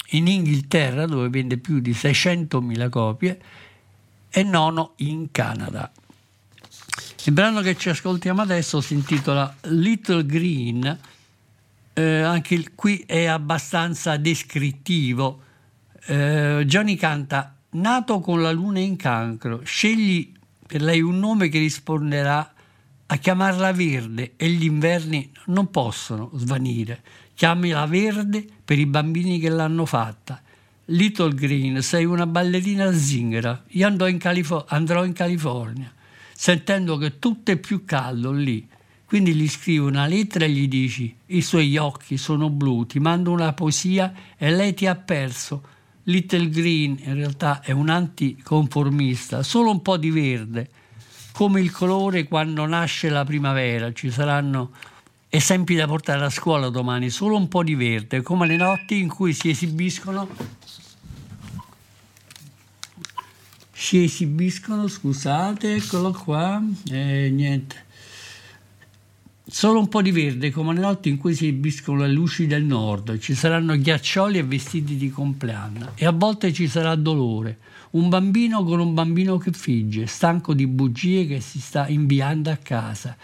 in 0.09 0.27
Inghilterra 0.27 1.07
dove 1.07 1.31
vende 1.31 1.57
più 1.57 1.81
di 1.81 1.95
600.000 1.95 2.91
copie 2.91 3.41
e 4.29 4.43
nono 4.43 4.93
in 4.97 5.29
Canada. 5.31 5.91
Il 7.25 7.33
brano 7.33 7.63
che 7.63 7.79
ci 7.79 7.89
ascoltiamo 7.89 8.43
adesso 8.43 8.83
si 8.83 8.93
intitola 8.93 9.57
Little 9.69 10.27
Green, 10.27 10.99
eh, 11.95 12.21
anche 12.21 12.53
il- 12.53 12.75
qui 12.75 13.05
è 13.07 13.25
abbastanza 13.25 14.19
descrittivo. 14.19 15.41
Eh, 16.07 16.65
Johnny 16.67 16.97
canta 16.97 17.57
Nato 17.71 18.21
con 18.21 18.43
la 18.43 18.53
luna 18.53 18.79
in 18.79 18.95
cancro, 18.95 19.63
scegli 19.65 20.33
per 20.67 20.83
lei 20.83 21.01
un 21.01 21.19
nome 21.19 21.49
che 21.49 21.59
risponderà 21.59 22.53
a 23.07 23.17
chiamarla 23.17 23.73
verde 23.73 24.35
e 24.37 24.49
gli 24.49 24.65
inverni 24.65 25.31
non 25.47 25.71
possono 25.71 26.31
svanire. 26.35 27.03
Chiamila 27.35 27.87
verde 27.87 28.47
per 28.65 28.79
i 28.79 28.87
bambini 28.87 29.39
che 29.39 29.49
l'hanno 29.49 29.87
fatta. 29.87 30.41
Little 30.87 31.35
Green, 31.35 31.83
sei 31.83 32.05
una 32.05 32.27
ballerina 32.27 32.93
zingara. 32.93 33.65
Io 33.71 33.89
in, 34.07 34.19
Califo- 34.19 34.67
andrò 34.69 35.05
in 35.05 35.15
California, 35.15 35.93
sentendo 36.33 36.97
che 36.99 37.19
tutto 37.19 37.51
è 37.51 37.57
più 37.57 37.85
caldo 37.85 38.31
lì. 38.31 38.69
Quindi 39.05 39.35
gli 39.35 39.49
scrivi 39.49 39.79
una 39.79 40.07
lettera 40.07 40.45
e 40.45 40.51
gli 40.51 40.69
dici: 40.69 41.15
I 41.27 41.41
suoi 41.41 41.77
occhi 41.77 42.19
sono 42.19 42.51
blu, 42.51 42.87
ti 42.87 43.01
mando 43.01 43.33
una 43.33 43.53
poesia 43.53 44.13
e 44.37 44.51
lei 44.51 44.75
ti 44.75 44.87
ha 44.87 44.95
perso. 44.95 45.73
Little 46.05 46.49
Green 46.49 47.01
in 47.05 47.15
realtà 47.15 47.61
è 47.63 47.73
un 47.73 47.89
anticonformista, 47.89 49.43
solo 49.43 49.71
un 49.71 49.83
po' 49.83 49.97
di 49.97 50.11
verde, 50.11 50.69
come 51.33 51.61
il 51.61 51.71
colore 51.71 52.25
quando 52.25 52.67
nasce 52.67 53.09
la 53.09 53.25
primavera. 53.25 53.93
Ci 53.93 54.11
saranno 54.11 54.73
esempi 55.29 55.75
da 55.75 55.87
portare 55.87 56.25
a 56.25 56.31
scuola 56.31 56.69
domani, 56.69 57.11
solo 57.11 57.37
un 57.37 57.49
po' 57.49 57.63
di 57.63 57.75
verde, 57.75 58.23
come 58.23 58.47
le 58.47 58.57
notti 58.57 58.99
in 58.99 59.09
cui 59.09 59.33
si 59.33 59.49
esibiscono 59.51 60.29
si 63.85 64.03
esibiscono, 64.03 64.89
scusate, 64.89 65.75
eccolo 65.75 66.11
qua, 66.13 66.63
eh, 66.91 67.29
niente. 67.31 67.84
Solo 69.57 69.79
un 69.79 69.89
po' 69.89 70.03
di 70.03 70.11
verde, 70.11 70.51
come 70.51 70.75
le 70.75 70.81
notti 70.81 71.09
in 71.09 71.17
cui 71.17 71.33
si 71.33 71.47
esibiscono 71.47 72.01
le 72.01 72.13
luci 72.13 72.49
del 72.49 72.65
nord, 72.65 73.19
ci 73.21 73.37
saranno 73.37 73.79
ghiaccioli 73.79 74.39
e 74.39 74.43
vestiti 74.43 74.97
di 74.97 75.11
compleanno 75.11 75.93
e 75.95 76.07
a 76.07 76.11
volte 76.11 76.53
ci 76.53 76.67
sarà 76.67 76.97
dolore. 76.97 77.59
Un 77.91 78.09
bambino 78.09 78.65
con 78.65 78.81
un 78.81 78.95
bambino 78.95 79.39
che 79.39 79.53
figge, 79.53 80.07
stanco 80.07 80.55
di 80.55 80.67
bugie 80.67 81.29
che 81.29 81.39
si 81.39 81.61
sta 81.61 81.87
inviando 81.87 82.51
a 82.51 82.57
casa. 82.57 83.17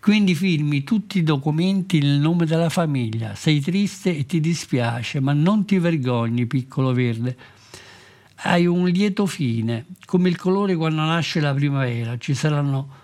Quindi 0.00 0.34
firmi 0.34 0.84
tutti 0.84 1.18
i 1.18 1.22
documenti 1.22 1.98
nel 1.98 2.18
nome 2.18 2.46
della 2.46 2.70
famiglia. 2.70 3.34
Sei 3.34 3.60
triste 3.60 4.16
e 4.16 4.24
ti 4.24 4.40
dispiace, 4.40 5.20
ma 5.20 5.34
non 5.34 5.66
ti 5.66 5.78
vergogni, 5.78 6.46
piccolo 6.46 6.94
verde. 6.94 7.36
Hai 8.36 8.64
un 8.64 8.88
lieto 8.88 9.26
fine, 9.26 9.84
come 10.06 10.30
il 10.30 10.36
colore 10.36 10.76
quando 10.76 11.02
nasce 11.02 11.40
la 11.40 11.52
primavera. 11.52 12.16
Ci 12.16 12.32
saranno 12.32 13.02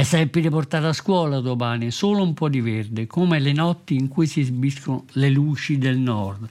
esempi 0.00 0.40
da 0.40 0.50
portare 0.50 0.88
a 0.88 0.92
scuola 0.92 1.40
domani, 1.40 1.90
solo 1.90 2.22
un 2.22 2.34
po' 2.34 2.48
di 2.48 2.60
verde, 2.60 3.06
come 3.06 3.38
le 3.38 3.52
notti 3.52 3.94
in 3.94 4.08
cui 4.08 4.26
si 4.26 4.40
esibiscono 4.40 5.04
le 5.12 5.30
luci 5.30 5.78
del 5.78 5.96
nord. 5.96 6.48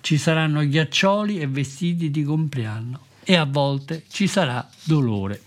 Ci 0.00 0.18
saranno 0.18 0.66
ghiaccioli 0.66 1.40
e 1.40 1.46
vestiti 1.46 2.10
di 2.10 2.22
compleanno 2.24 3.00
e 3.24 3.36
a 3.36 3.46
volte 3.46 4.04
ci 4.08 4.26
sarà 4.26 4.68
dolore. 4.84 5.40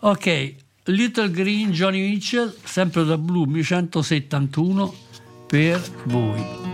Ok, 0.00 0.54
Little 0.84 1.30
Green 1.30 1.70
Johnny 1.70 2.00
Mitchell, 2.10 2.54
sempre 2.62 3.04
da 3.04 3.16
Blue 3.16 3.46
1171 3.46 4.94
per 5.46 5.80
voi. 6.04 6.73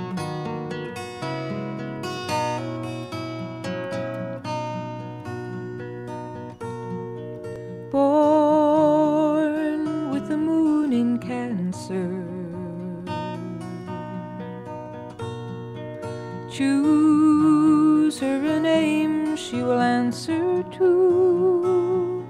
Choose 16.61 18.19
her 18.19 18.45
a 18.45 18.61
name 18.61 19.35
she 19.35 19.63
will 19.63 19.81
answer 19.81 20.63
to. 20.63 22.23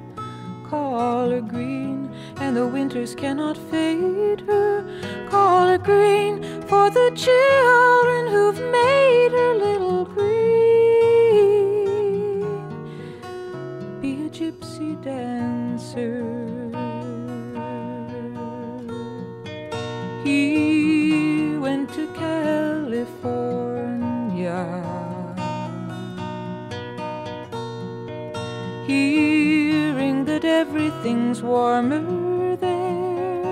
Call 0.68 1.30
her 1.30 1.40
green, 1.40 2.08
and 2.36 2.56
the 2.56 2.64
winters 2.64 3.12
cannot 3.16 3.56
fade 3.56 4.42
her. 4.42 4.84
Call 5.28 5.66
her 5.66 5.78
green 5.78 6.62
for 6.68 6.90
the 6.90 7.10
children 7.16 7.99
warmer 31.50 32.56
there. 32.56 33.42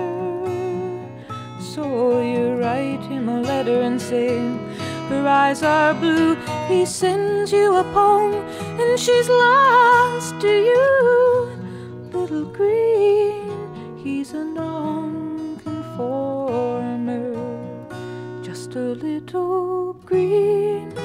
So 1.59 2.21
you 2.21 2.55
write 2.61 3.01
him 3.11 3.27
a 3.27 3.41
letter 3.41 3.81
and 3.81 3.99
say, 4.01 4.37
Her 5.09 5.27
eyes 5.27 5.63
are 5.63 5.93
blue. 5.93 6.35
He 6.69 6.85
sends 6.85 7.51
you 7.51 7.75
a 7.75 7.83
poem, 7.97 8.35
and 8.79 8.97
she's 8.97 9.27
lost 9.27 10.39
to 10.39 10.47
you. 10.71 10.87
Little 12.13 12.45
green, 12.59 13.51
he's 14.03 14.31
a 14.33 14.43
non-conformer, 14.43 17.35
just 18.41 18.75
a 18.75 18.93
little 19.07 19.93
green, 20.05 20.95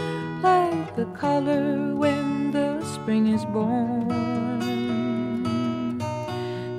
like 0.42 0.94
the 0.94 1.06
color 1.24 1.96
when 1.96 2.52
the 2.52 2.80
spring 2.94 3.26
is 3.36 3.44
born. 3.46 3.93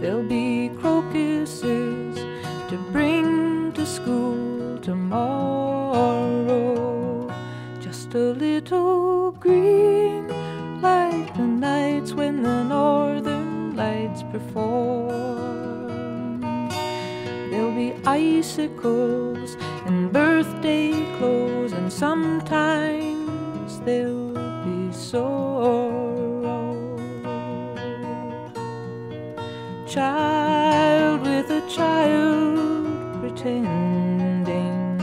There'll 0.06 0.22
be 0.22 0.70
crocuses 0.82 2.16
to 2.70 2.78
bring 2.92 3.74
to 3.74 3.84
school 3.88 4.78
tomorrow. 4.78 6.48
Just 7.82 8.14
a 8.14 8.34
little 8.34 9.32
green, 9.32 10.28
like 10.80 11.36
the 11.36 11.48
nights 11.48 12.14
when 12.14 12.44
the 12.44 12.66
northern 12.66 13.76
lights 13.76 14.22
perform. 14.32 15.10
There'll 17.50 17.74
be 17.74 17.96
icicles 18.06 19.58
and 19.88 20.14
birthday 20.14 20.92
clothes, 21.18 21.72
and 21.74 21.92
sometimes 21.92 23.80
there'll 23.80 24.36
be 24.66 24.92
sorrow 24.94 25.45
child 29.96 31.22
with 31.22 31.50
a 31.52 31.62
child 31.70 32.58
pretending. 33.22 35.00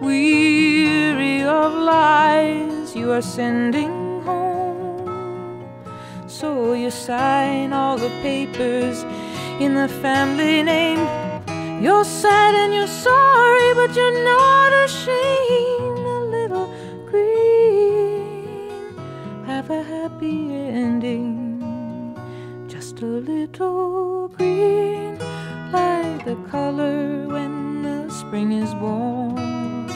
Weary 0.00 1.42
of 1.42 1.72
lies 1.74 2.94
you 2.94 3.10
are 3.10 3.26
sending 3.38 4.22
home. 4.22 5.68
So 6.28 6.74
you 6.74 6.92
sign 6.92 7.72
all 7.72 7.98
the 7.98 8.12
papers 8.22 9.02
in 9.58 9.74
the 9.74 9.88
family 9.88 10.62
name. 10.62 11.02
You're 11.82 12.04
sad 12.04 12.54
and 12.54 12.72
you're 12.72 12.94
sorry, 13.08 13.74
but 13.74 13.90
you're 13.96 14.24
not 14.24 14.72
ashamed. 14.84 15.98
A 16.16 16.20
little 16.36 16.68
green, 17.10 18.94
have 19.46 19.68
a 19.70 19.82
happy 19.82 20.54
ending. 20.54 21.39
A 23.02 23.06
little 23.06 24.28
green, 24.28 25.16
like 25.72 26.22
the 26.26 26.36
color 26.50 27.26
when 27.28 27.82
the 27.82 28.10
spring 28.10 28.52
is 28.52 28.74
born. 28.74 29.86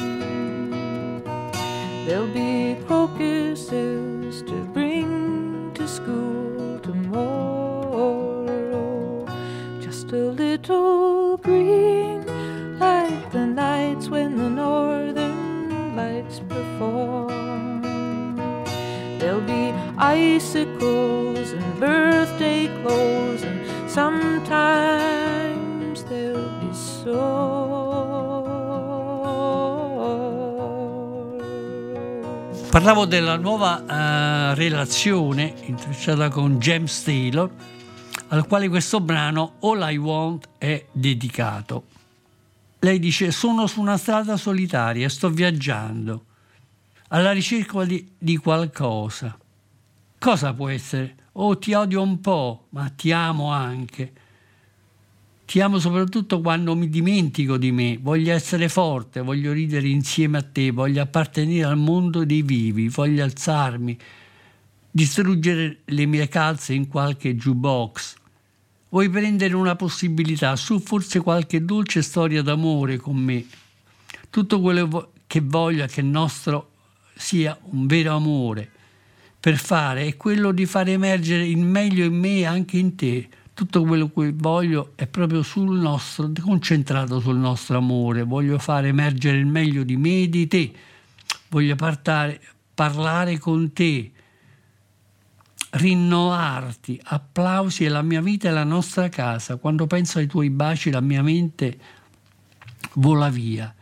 There'll 2.06 2.32
be 2.32 2.78
crocuses 2.86 4.40
to 4.44 4.64
bring 4.72 5.72
to 5.74 5.86
school 5.86 6.78
tomorrow. 6.78 8.06
Just 9.82 10.10
a 10.12 10.30
little 10.30 11.36
green, 11.36 12.24
like 12.78 13.30
the 13.32 13.44
nights 13.44 14.08
when 14.08 14.38
the 14.38 14.48
northern 14.48 15.94
lights 15.94 16.40
perform. 16.48 17.82
There'll 19.18 19.42
be 19.42 19.74
icicles 19.98 21.52
and 21.52 21.78
birthday 21.78 22.13
clothes, 22.84 23.42
and 23.42 23.60
sometimes 23.88 24.84
there'll 26.04 26.50
be 26.60 26.72
sorrow. 26.74 28.12
Parlavo 32.70 33.06
della 33.06 33.36
nuova 33.36 33.84
eh, 34.50 34.54
relazione 34.54 35.54
intrecciata 35.62 36.28
con 36.28 36.58
James 36.58 37.02
Taylor, 37.02 37.50
al 38.28 38.46
quale 38.46 38.68
questo 38.68 39.00
brano 39.00 39.54
All 39.60 39.90
I 39.90 39.96
Want 39.96 40.48
è 40.58 40.84
dedicato. 40.92 41.84
Lei 42.80 42.98
dice: 42.98 43.30
Sono 43.30 43.66
su 43.66 43.80
una 43.80 43.96
strada 43.96 44.36
solitaria, 44.36 45.08
sto 45.08 45.30
viaggiando, 45.30 46.24
alla 47.08 47.32
ricerca 47.32 47.84
di, 47.84 48.06
di 48.18 48.36
qualcosa. 48.36 49.38
Cosa 50.24 50.54
può 50.54 50.70
essere? 50.70 51.16
Oh, 51.32 51.58
ti 51.58 51.74
odio 51.74 52.00
un 52.00 52.18
po', 52.18 52.68
ma 52.70 52.88
ti 52.88 53.12
amo 53.12 53.52
anche. 53.52 54.10
Ti 55.44 55.60
amo 55.60 55.78
soprattutto 55.78 56.40
quando 56.40 56.74
mi 56.74 56.88
dimentico 56.88 57.58
di 57.58 57.70
me, 57.70 57.98
voglio 58.00 58.32
essere 58.32 58.70
forte, 58.70 59.20
voglio 59.20 59.52
ridere 59.52 59.86
insieme 59.86 60.38
a 60.38 60.42
te, 60.42 60.70
voglio 60.70 61.02
appartenere 61.02 61.64
al 61.64 61.76
mondo 61.76 62.24
dei 62.24 62.40
vivi, 62.40 62.88
voglio 62.88 63.22
alzarmi, 63.22 63.98
distruggere 64.90 65.80
le 65.84 66.06
mie 66.06 66.26
calze 66.26 66.72
in 66.72 66.88
qualche 66.88 67.36
jukebox. 67.36 68.14
Vuoi 68.88 69.10
prendere 69.10 69.54
una 69.54 69.76
possibilità, 69.76 70.56
su 70.56 70.80
forse 70.80 71.20
qualche 71.20 71.66
dolce 71.66 72.00
storia 72.00 72.40
d'amore 72.40 72.96
con 72.96 73.16
me. 73.16 73.44
Tutto 74.30 74.58
quello 74.62 75.12
che 75.26 75.42
voglio 75.42 75.84
è 75.84 75.86
che 75.86 76.00
il 76.00 76.06
nostro 76.06 76.70
sia 77.14 77.58
un 77.72 77.86
vero 77.86 78.16
amore 78.16 78.70
per 79.44 79.58
fare 79.58 80.06
è 80.06 80.16
quello 80.16 80.52
di 80.52 80.64
far 80.64 80.88
emergere 80.88 81.46
il 81.46 81.58
meglio 81.58 82.06
in 82.06 82.18
me 82.18 82.38
e 82.38 82.46
anche 82.46 82.78
in 82.78 82.94
te. 82.94 83.28
Tutto 83.52 83.84
quello 83.84 84.10
che 84.10 84.32
voglio 84.34 84.92
è 84.94 85.06
proprio 85.06 85.42
sul 85.42 85.78
nostro, 85.78 86.32
concentrato 86.40 87.20
sul 87.20 87.36
nostro 87.36 87.76
amore. 87.76 88.22
Voglio 88.22 88.58
far 88.58 88.86
emergere 88.86 89.36
il 89.36 89.44
meglio 89.44 89.82
di 89.82 89.98
me 89.98 90.22
e 90.22 90.28
di 90.30 90.48
te. 90.48 90.72
Voglio 91.48 91.76
partare, 91.76 92.40
parlare 92.72 93.38
con 93.38 93.70
te, 93.74 94.12
rinnovarti. 95.72 96.98
Applausi 97.04 97.84
è 97.84 97.88
la 97.90 98.00
mia 98.00 98.22
vita 98.22 98.48
e 98.48 98.50
la 98.50 98.64
nostra 98.64 99.10
casa. 99.10 99.56
Quando 99.56 99.86
penso 99.86 100.20
ai 100.20 100.26
tuoi 100.26 100.48
baci 100.48 100.90
la 100.90 101.02
mia 101.02 101.22
mente 101.22 101.78
vola 102.94 103.28
via 103.28 103.74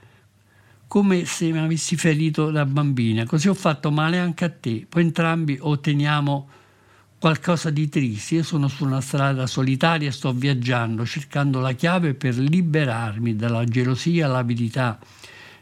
come 0.93 1.25
se 1.25 1.51
mi 1.51 1.59
avessi 1.59 1.97
ferito 1.97 2.51
da 2.51 2.67
bambina. 2.67 3.25
Così 3.25 3.49
ho 3.49 3.55
fatto 3.55 3.91
male 3.91 4.19
anche 4.19 4.45
a 4.45 4.51
te. 4.51 4.85
Poi 4.87 5.01
entrambi 5.01 5.57
otteniamo 5.59 6.49
qualcosa 7.19 7.71
di 7.71 7.89
triste. 7.89 8.35
Io 8.35 8.43
sono 8.43 8.69
su 8.69 8.85
una 8.85 9.01
strada 9.01 9.47
solitaria 9.47 10.13
sto 10.13 10.35
viaggiando, 10.35 11.07
cercando 11.07 11.61
la 11.61 11.73
chiave 11.73 12.13
per 12.13 12.37
liberarmi 12.37 13.35
dalla 13.35 13.65
gelosia, 13.65 14.27
l'avidità 14.27 14.99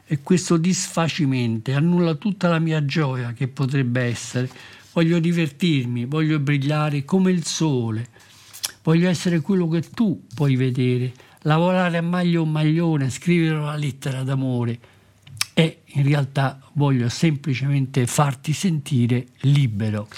e 0.05 0.19
questo 0.21 0.57
disfacimento 0.57 1.73
annulla 1.77 2.15
tutta 2.15 2.49
la 2.49 2.59
mia 2.59 2.85
gioia 2.85 3.33
che 3.33 3.47
potrebbe 3.47 4.01
essere. 4.01 4.51
Voglio 4.93 5.21
divertirmi, 5.21 6.07
voglio 6.07 6.41
brillare 6.41 7.05
come 7.05 7.31
il 7.31 7.45
sole, 7.45 8.09
voglio 8.83 9.09
essere 9.09 9.41
quello 9.43 9.69
che 9.69 9.83
tu 9.91 10.27
puoi 10.35 10.57
vedere, 10.57 11.13
lavorare 11.43 11.99
a 11.99 12.03
maglia 12.03 12.41
un 12.41 12.51
maglione, 12.51 13.11
scrivere 13.11 13.59
una 13.59 13.77
lettera 13.77 14.25
d'amore 14.25 14.90
in 15.93 16.03
realtà 16.03 16.61
voglio 16.75 17.09
semplicemente 17.09 18.07
farti 18.07 18.53
sentire 18.53 19.27
libero. 19.41 20.09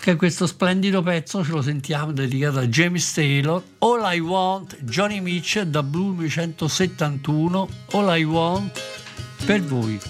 Che 0.00 0.16
questo 0.16 0.46
splendido 0.46 1.00
pezzo 1.02 1.44
ce 1.44 1.52
lo 1.52 1.62
sentiamo 1.62 2.12
dedicato 2.12 2.58
a 2.58 2.66
James 2.66 3.12
Taylor, 3.12 3.62
All 3.78 4.14
I 4.14 4.18
Want, 4.18 4.82
Johnny 4.82 5.20
Mitchell 5.20 5.68
da 5.68 5.82
Blue 5.82 6.28
171, 6.28 7.68
All 7.92 8.18
I 8.18 8.24
Want 8.24 8.80
per 9.44 9.62
voi. 9.62 10.00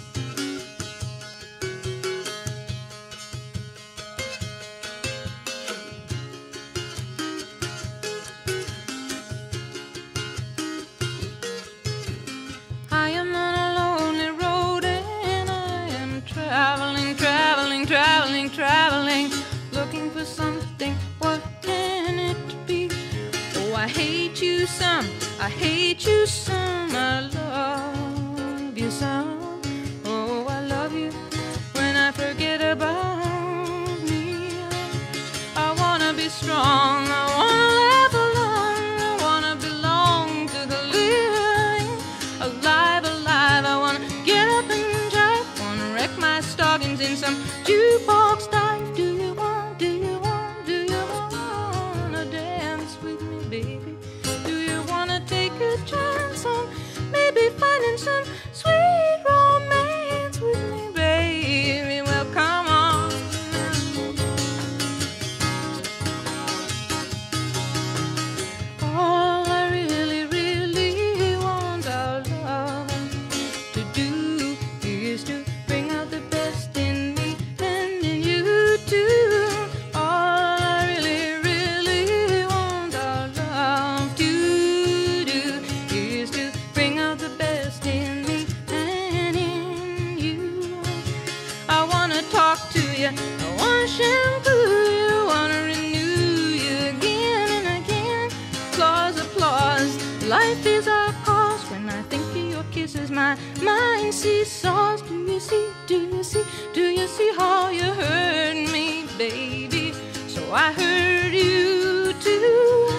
I 93.05 93.13
wanna 93.59 93.89
shampoo 93.89 94.51
you, 94.99 95.27
wanna 95.27 95.65
renew 95.65 96.55
you 96.55 96.77
again 96.91 97.49
and 97.59 97.85
again. 97.85 98.31
Applause, 98.71 99.19
applause, 99.19 100.25
life 100.29 100.65
is 100.65 100.87
our 100.87 101.13
cause. 101.25 101.63
When 101.71 101.89
I 101.89 102.03
think 102.03 102.23
of 102.31 102.37
your 102.37 102.65
kisses, 102.71 103.11
my 103.11 103.37
mind 103.61 104.15
seesaws. 104.15 105.03
Do 105.03 105.15
you 105.33 105.41
see, 105.41 105.69
do 105.89 105.97
you 105.97 106.23
see, 106.23 106.45
do 106.73 106.83
you 106.83 107.09
see 107.09 107.33
how 107.37 107.71
you 107.71 107.83
hurt 107.83 108.55
me, 108.71 109.07
baby? 109.19 109.95
So 110.29 110.41
I 110.53 110.73
hurt 110.73 111.33
you 111.33 112.13
too. 112.21 112.95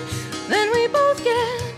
Then 0.50 0.70
we 0.74 0.88
both 0.90 1.24
get 1.24 1.73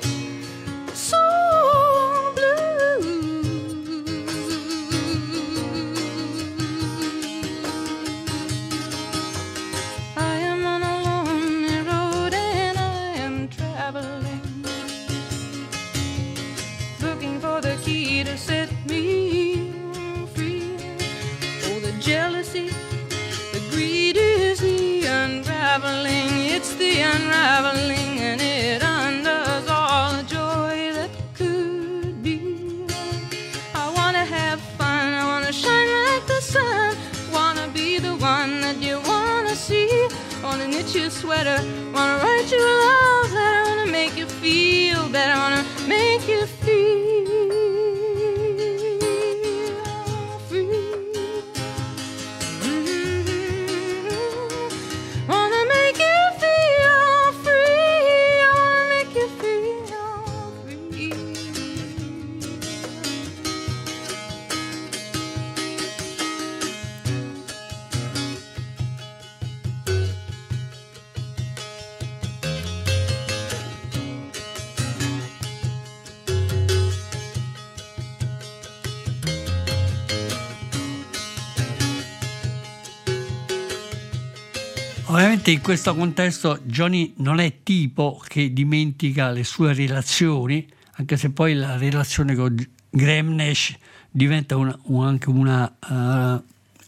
Ovviamente 85.15 85.51
in 85.51 85.61
questo 85.61 85.95
contesto 85.95 86.59
Johnny 86.63 87.13
non 87.19 87.39
è 87.39 87.63
tipo 87.63 88.21
che 88.27 88.51
dimentica 88.51 89.29
le 89.29 89.45
sue 89.45 89.73
relazioni, 89.73 90.67
anche 90.95 91.15
se 91.15 91.29
poi 91.29 91.53
la 91.53 91.77
relazione 91.77 92.35
con 92.35 92.53
Graham 92.89 93.29
Nash 93.33 93.77
diventa 94.11 94.57
una- 94.57 94.77
un- 94.83 95.05
anche 95.05 95.29
una 95.29 95.73
eh, 95.89 96.41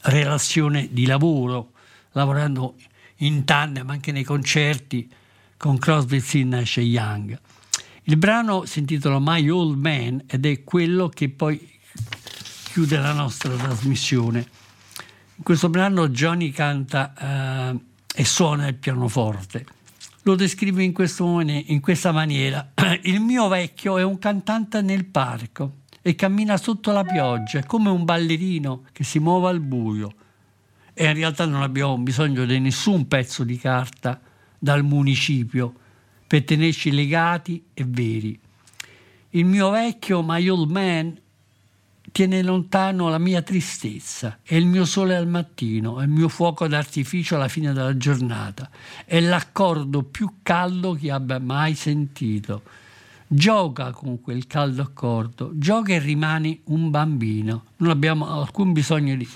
relazione 0.10 0.90
di 0.92 1.06
lavoro, 1.06 1.72
lavorando 2.12 2.76
in 3.20 3.46
tandem 3.46 3.90
anche 3.90 4.12
nei 4.12 4.26
concerti 4.26 5.10
con 5.56 5.78
Crosby, 5.78 6.20
Stills, 6.20 6.50
Nash 6.50 6.78
e 6.78 6.82
Young. 6.82 7.40
Il 8.04 8.18
brano 8.18 8.66
si 8.66 8.80
intitola 8.80 9.20
My 9.22 9.48
Old 9.48 9.80
Man 9.80 10.24
ed 10.28 10.46
è 10.46 10.66
quello 10.66 11.08
che 11.08 11.30
poi 11.30 11.66
chiude 12.74 12.98
la 12.98 13.14
nostra 13.14 13.56
trasmissione. 13.56 14.40
In 15.36 15.44
questo 15.44 15.70
brano 15.70 16.10
Johnny 16.10 16.52
canta 16.52 17.14
eh, 17.72 17.96
e 18.20 18.26
suona 18.26 18.66
il 18.66 18.74
pianoforte. 18.74 19.64
Lo 20.24 20.34
descrive 20.34 20.82
in, 20.82 20.92
in 21.68 21.82
questa 21.82 22.12
maniera. 22.12 22.72
Il 23.04 23.20
mio 23.20 23.48
vecchio 23.48 24.00
è 24.00 24.04
un 24.04 24.18
cantante 24.18 24.82
nel 24.82 25.06
parco 25.06 25.82
e 26.02 26.16
cammina 26.16 26.58
sotto 26.58 26.92
la 26.92 27.04
pioggia, 27.04 27.64
come 27.64 27.92
un 27.92 28.06
ballerino 28.06 28.86
che 28.92 29.04
si 29.04 29.20
muove 29.20 29.50
al 29.50 29.60
buio. 29.60 30.14
E 30.96 31.06
in 31.06 31.14
realtà 31.14 31.46
non 31.46 31.62
abbiamo 31.62 31.96
bisogno 32.00 32.44
di 32.46 32.60
nessun 32.60 33.08
pezzo 33.08 33.44
di 33.44 33.56
carta 33.56 34.20
dal 34.58 34.84
municipio 34.84 35.76
per 36.26 36.44
tenerci 36.44 36.92
legati 36.92 37.66
e 37.72 37.84
veri. 37.86 38.40
Il 39.30 39.46
mio 39.46 39.70
vecchio 39.70 40.24
My 40.24 40.50
Old 40.50 40.72
Man 40.72 41.22
tiene 42.18 42.42
lontano 42.42 43.10
la 43.10 43.20
mia 43.20 43.44
tristezza, 43.44 44.40
è 44.42 44.56
il 44.56 44.66
mio 44.66 44.86
sole 44.86 45.16
al 45.16 45.28
mattino, 45.28 46.00
è 46.00 46.04
il 46.06 46.10
mio 46.10 46.30
fuoco 46.30 46.68
d'artificio 46.68 47.36
alla 47.36 47.48
fine 47.48 47.74
della 47.74 47.96
giornata, 47.96 48.72
è 49.06 49.20
l'accordo 49.20 50.02
più 50.02 50.38
caldo 50.42 50.94
che 50.94 51.12
abbia 51.12 51.38
mai 51.38 51.76
sentito. 51.76 52.64
Gioca 53.28 53.92
con 53.92 54.20
quel 54.20 54.48
caldo 54.48 54.82
accordo, 54.82 55.52
gioca 55.54 55.94
e 55.94 56.00
rimani 56.00 56.60
un 56.64 56.90
bambino. 56.90 57.66
Non 57.78 57.92
abbiamo 57.92 58.28
alcun 58.42 58.74
bisogno 58.74 59.16
di, 59.16 59.30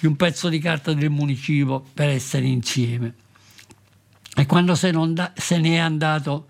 di 0.00 0.06
un 0.06 0.16
pezzo 0.16 0.48
di 0.48 0.58
carta 0.58 0.94
del 0.94 1.10
municipio 1.10 1.84
per 1.92 2.08
essere 2.08 2.46
insieme. 2.46 3.12
E 4.34 4.46
quando 4.46 4.74
se, 4.74 4.90
da- 4.90 5.34
se 5.36 5.58
ne 5.58 5.74
è 5.74 5.78
andato, 5.80 6.48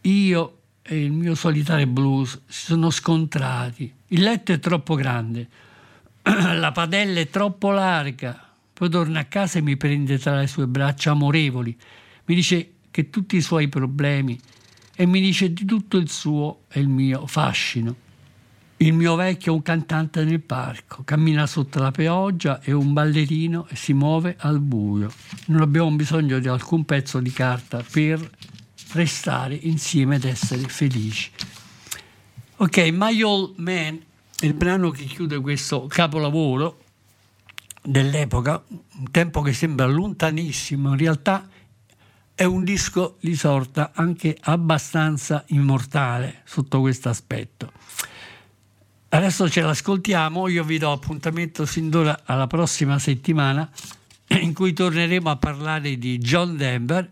io 0.00 0.61
e 0.82 1.02
il 1.02 1.12
mio 1.12 1.34
solitario 1.34 1.86
blues 1.86 2.40
si 2.46 2.66
sono 2.66 2.90
scontrati. 2.90 3.92
Il 4.08 4.22
letto 4.22 4.52
è 4.52 4.58
troppo 4.58 4.94
grande, 4.94 5.48
la 6.22 6.72
padella 6.72 7.20
è 7.20 7.28
troppo 7.28 7.70
larga. 7.70 8.48
Poi 8.72 8.88
torna 8.90 9.20
a 9.20 9.24
casa 9.24 9.58
e 9.58 9.62
mi 9.62 9.76
prende 9.76 10.18
tra 10.18 10.38
le 10.38 10.46
sue 10.46 10.66
braccia 10.66 11.12
amorevoli. 11.12 11.76
Mi 12.24 12.34
dice 12.34 12.72
che 12.90 13.10
tutti 13.10 13.36
i 13.36 13.40
suoi 13.40 13.68
problemi 13.68 14.38
e 14.94 15.06
mi 15.06 15.20
dice 15.20 15.52
di 15.52 15.64
tutto 15.64 15.96
il 15.96 16.10
suo 16.10 16.62
e 16.68 16.80
il 16.80 16.88
mio 16.88 17.26
fascino. 17.26 17.96
Il 18.78 18.94
mio 18.94 19.14
vecchio 19.14 19.52
è 19.52 19.54
un 19.54 19.62
cantante 19.62 20.24
nel 20.24 20.40
parco, 20.40 21.04
cammina 21.04 21.46
sotto 21.46 21.78
la 21.78 21.92
pioggia, 21.92 22.60
è 22.60 22.72
un 22.72 22.92
ballerino 22.92 23.68
e 23.68 23.76
si 23.76 23.92
muove 23.92 24.34
al 24.40 24.58
buio. 24.58 25.12
Non 25.46 25.60
abbiamo 25.60 25.90
bisogno 25.92 26.40
di 26.40 26.48
alcun 26.48 26.84
pezzo 26.84 27.20
di 27.20 27.30
carta 27.30 27.84
per 27.88 28.28
restare 28.92 29.54
insieme 29.54 30.16
ed 30.16 30.24
essere 30.24 30.68
felici. 30.68 31.30
Ok, 32.56 32.78
My 32.92 33.20
Old 33.22 33.54
Man 33.56 34.00
è 34.38 34.46
il 34.46 34.54
brano 34.54 34.90
che 34.90 35.04
chiude 35.04 35.40
questo 35.40 35.86
capolavoro 35.86 36.78
dell'epoca, 37.82 38.62
un 38.68 39.10
tempo 39.10 39.40
che 39.42 39.52
sembra 39.52 39.86
lontanissimo, 39.86 40.90
in 40.90 40.98
realtà 40.98 41.48
è 42.34 42.44
un 42.44 42.64
disco 42.64 43.16
di 43.20 43.34
sorta 43.34 43.92
anche 43.94 44.36
abbastanza 44.40 45.44
immortale 45.48 46.42
sotto 46.44 46.80
questo 46.80 47.08
aspetto. 47.08 47.72
Adesso 49.08 49.50
ce 49.50 49.60
l'ascoltiamo, 49.60 50.48
io 50.48 50.64
vi 50.64 50.78
do 50.78 50.90
appuntamento 50.90 51.66
sin 51.66 51.90
d'ora 51.90 52.22
alla 52.24 52.46
prossima 52.46 52.98
settimana 52.98 53.70
in 54.28 54.54
cui 54.54 54.72
torneremo 54.72 55.28
a 55.28 55.36
parlare 55.36 55.98
di 55.98 56.16
John 56.18 56.56
Denver 56.56 57.10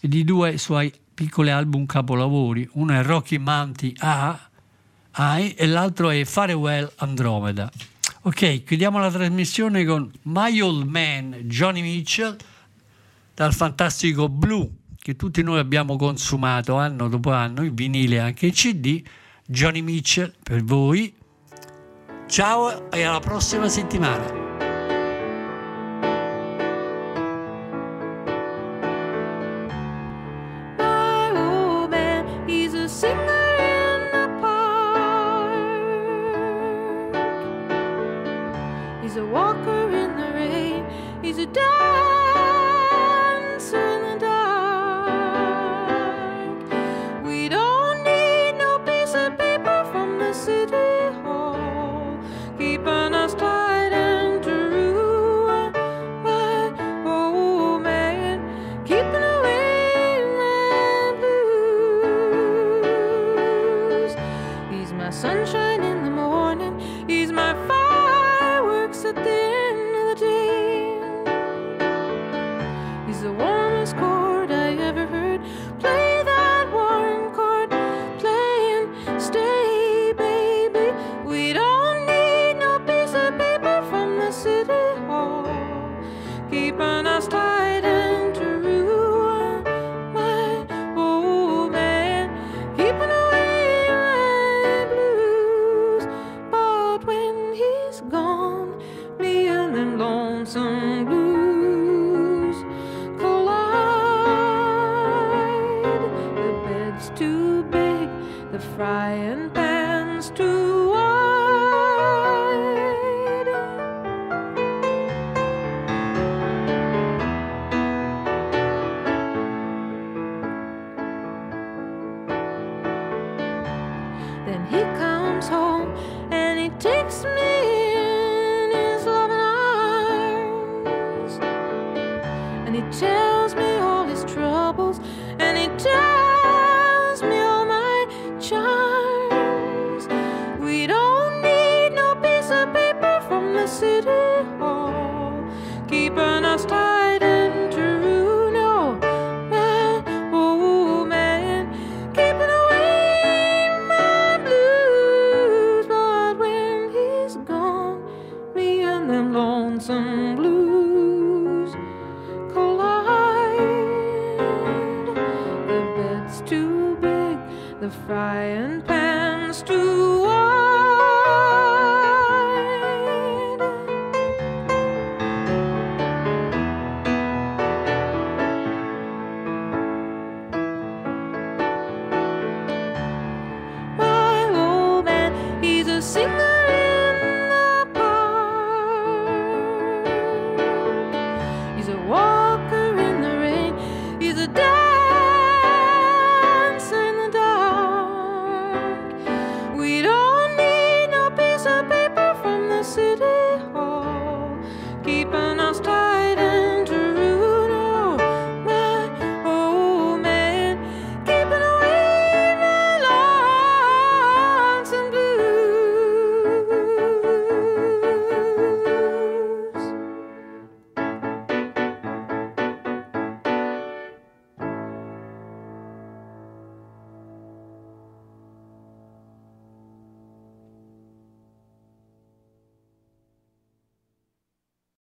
e 0.00 0.08
di 0.08 0.22
due 0.22 0.58
suoi 0.58 0.92
piccoli 1.20 1.50
album 1.50 1.84
capolavori. 1.84 2.66
Uno 2.72 2.94
è 2.94 3.02
Rocky 3.02 3.36
Mountain 3.36 3.92
A, 3.98 4.40
I, 5.38 5.52
e 5.54 5.66
l'altro 5.66 6.08
è 6.08 6.24
Farewell 6.24 6.90
Andromeda. 6.96 7.70
Ok, 8.22 8.64
chiudiamo 8.64 8.98
la 8.98 9.10
trasmissione 9.10 9.84
con 9.84 10.10
My 10.22 10.58
Old 10.62 10.88
Man 10.88 11.32
Johnny 11.42 11.82
Mitchell 11.82 12.34
dal 13.34 13.52
fantastico 13.52 14.30
Blue 14.30 14.66
che 14.96 15.16
tutti 15.16 15.42
noi 15.42 15.58
abbiamo 15.58 15.96
consumato 15.96 16.76
anno 16.76 17.06
dopo 17.10 17.32
anno, 17.32 17.64
in 17.64 17.74
vinile 17.74 18.16
e 18.16 18.20
anche 18.20 18.46
in 18.46 18.52
CD. 18.52 19.02
Johnny 19.46 19.82
Mitchell 19.82 20.32
per 20.42 20.64
voi. 20.64 21.14
Ciao 22.28 22.90
e 22.90 23.02
alla 23.02 23.20
prossima 23.20 23.68
settimana. 23.68 24.49